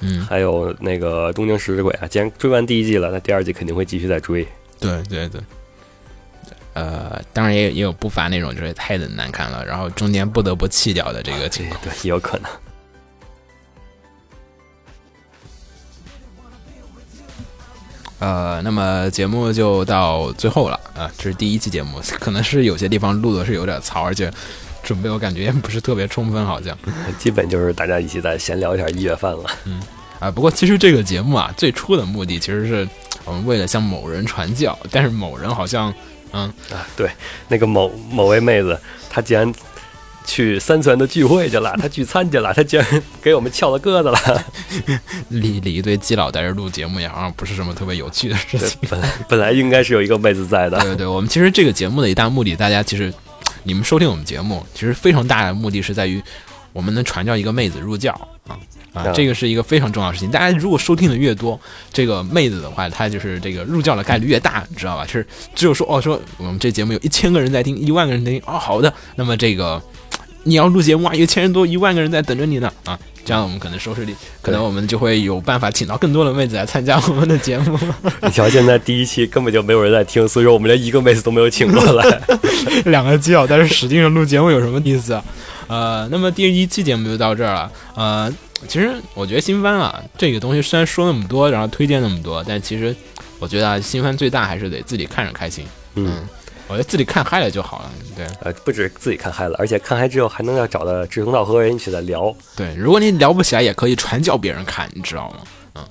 [0.00, 4.46] 嗯，还有那个《东京食尸鬼》啊，既然追完第一季了，那第二季肯定会继续再追。
[4.78, 5.40] 对，对，对。
[6.74, 12.50] 呃，当然也也有不乏那种就是太的难看了，然后中间不得不弃掉的这个情况，对，也有可能。
[18.18, 24.30] 呃，那么节目就到最后了啊，这是第一期节目，可能是有些地方录的是有点糙，而且
[24.86, 26.78] 准备我感觉也不是特别充分，好像
[27.18, 29.44] 基本就是大家一起在闲聊一下一月份了。
[29.64, 29.82] 嗯
[30.20, 32.88] 啊，不过其实这个节目啊，最初的目的其实是
[33.24, 35.92] 我们为了向某人传教，但是某人好像
[36.32, 37.10] 嗯啊，对，
[37.48, 38.80] 那个某某位妹子，
[39.10, 39.52] 她竟然。
[40.28, 44.44] 去三次元的聚会去了，他聚餐去了，他竟然给我们翘了鸽子了。
[45.30, 48.76] 理理一堆基佬在这录节目，也好像不是什么特别有趣的事情。
[48.90, 50.80] 本来本来应该是有一个妹子在的。
[50.80, 53.14] 对对，我们其实这个节目的一大目的，大家其实
[53.66, 56.22] 你们收听我们节目，其实非常大的目的是在于
[56.72, 58.12] 我们能传教一个妹子入教
[58.46, 58.56] 啊
[58.94, 60.30] 啊，这个是一个非常重要的事情。
[60.30, 61.60] 大家如果收听的越多，
[61.92, 65.04] 这个妹子的话，她就是这个入教的概率越大，你知道吧？
[65.04, 69.82] 就是只有说哦，说我们这节目有一千个人在听，一万个人在听哦，好的，那么这个。
[70.48, 72.96] 你要录节目啊，有千人多，一万个人在等着你呢啊！
[73.26, 77.76] 这样我们可能收视率，可能我们就会有办法请到更多的妹子来参加我们的节目。
[78.22, 82.20] 你瞧，现在第一期根本就没有人在听，所以说我们连一个妹子都没有请过来。
[82.86, 85.24] 两个基佬在这使劲的录节目有什么意思啊？
[85.66, 87.72] 呃，那么第一期节目就到这儿了。
[87.96, 88.32] 呃，
[88.68, 92.94] 其实我觉得新番啊，这个东西虽然说那么多，然后推荐那么多，但其实
[93.40, 95.64] 我觉得啊，新番最大还是得自己看着开心。
[95.96, 96.20] 嗯。
[96.68, 102.34] 我觉得自己看嗨了就好了，对，呃，不止自己看嗨了，而且看嗨之后还能要找到志同道合的人一起来聊。
[102.56, 105.36] 对，如果你聊不起来，也可以传教别人看，你知道吗？
[105.76, 105.84] 嗯，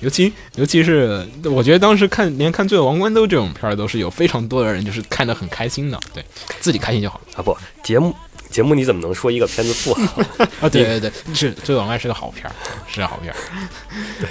[0.00, 5.98] 尤其尤其是我觉得当时看连看《罪恶王冠》都这种片儿，都是有非常多的人就是看得很开心的。
[6.14, 6.24] 对，
[6.60, 7.42] 自己开心就好了啊。
[7.42, 8.14] 不，节目
[8.50, 10.22] 节目你怎么能说一个片子不好
[10.60, 10.68] 啊？
[10.68, 12.52] 对对对，是《罪恶王冠》是个好片儿，
[12.86, 13.36] 是个好片儿。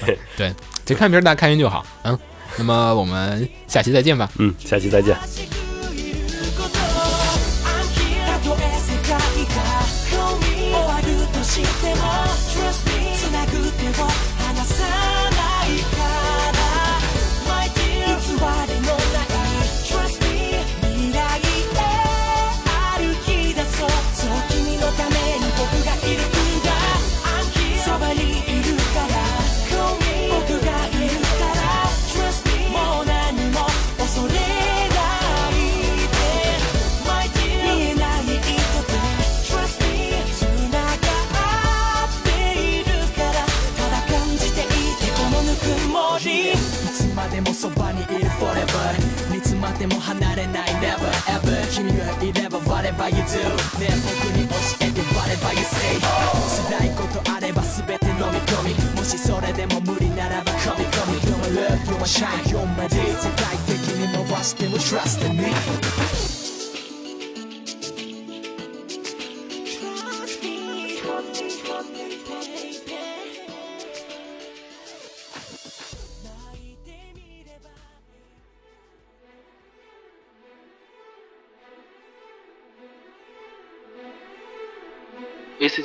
[0.06, 0.54] 对对，
[0.86, 1.86] 就看片儿大家开心就好。
[2.04, 2.18] 嗯，
[2.58, 4.30] 那么我们下期再见吧。
[4.38, 5.18] 嗯，下期再见。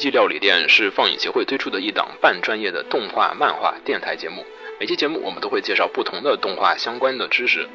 [0.07, 4.47] 四季料理店是放映协会推出的一档半专业的动画漫画电台节目。
[4.79, 7.69] 每期节目我们都会介绍不同的动画相关的知识，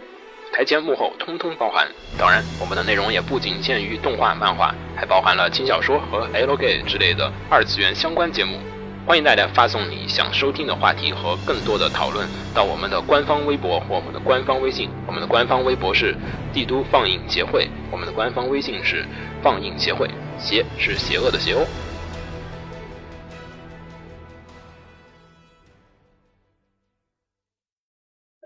[0.54, 1.86] 台前幕后通通包含。
[2.18, 8.62] 当然，我们的内容也不仅限于动画漫画，还包含了轻小说和 L G 之类的二次元相关节目。
[9.06, 12.26] 欢迎大家发送你想收听的话题和更多的讨论
[12.56, 14.90] 到我们的官方微博或我们的官方微信。
[15.06, 16.16] 我们的官方微博是
[16.54, 19.06] 帝都放映协会，我们的官方微信是
[19.44, 20.10] 放映协会，
[20.40, 21.68] 邪是邪恶的邪哦。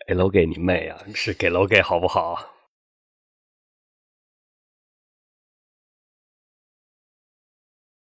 [0.05, 0.99] 给楼给你妹啊！
[1.15, 2.54] 是给楼给好不好？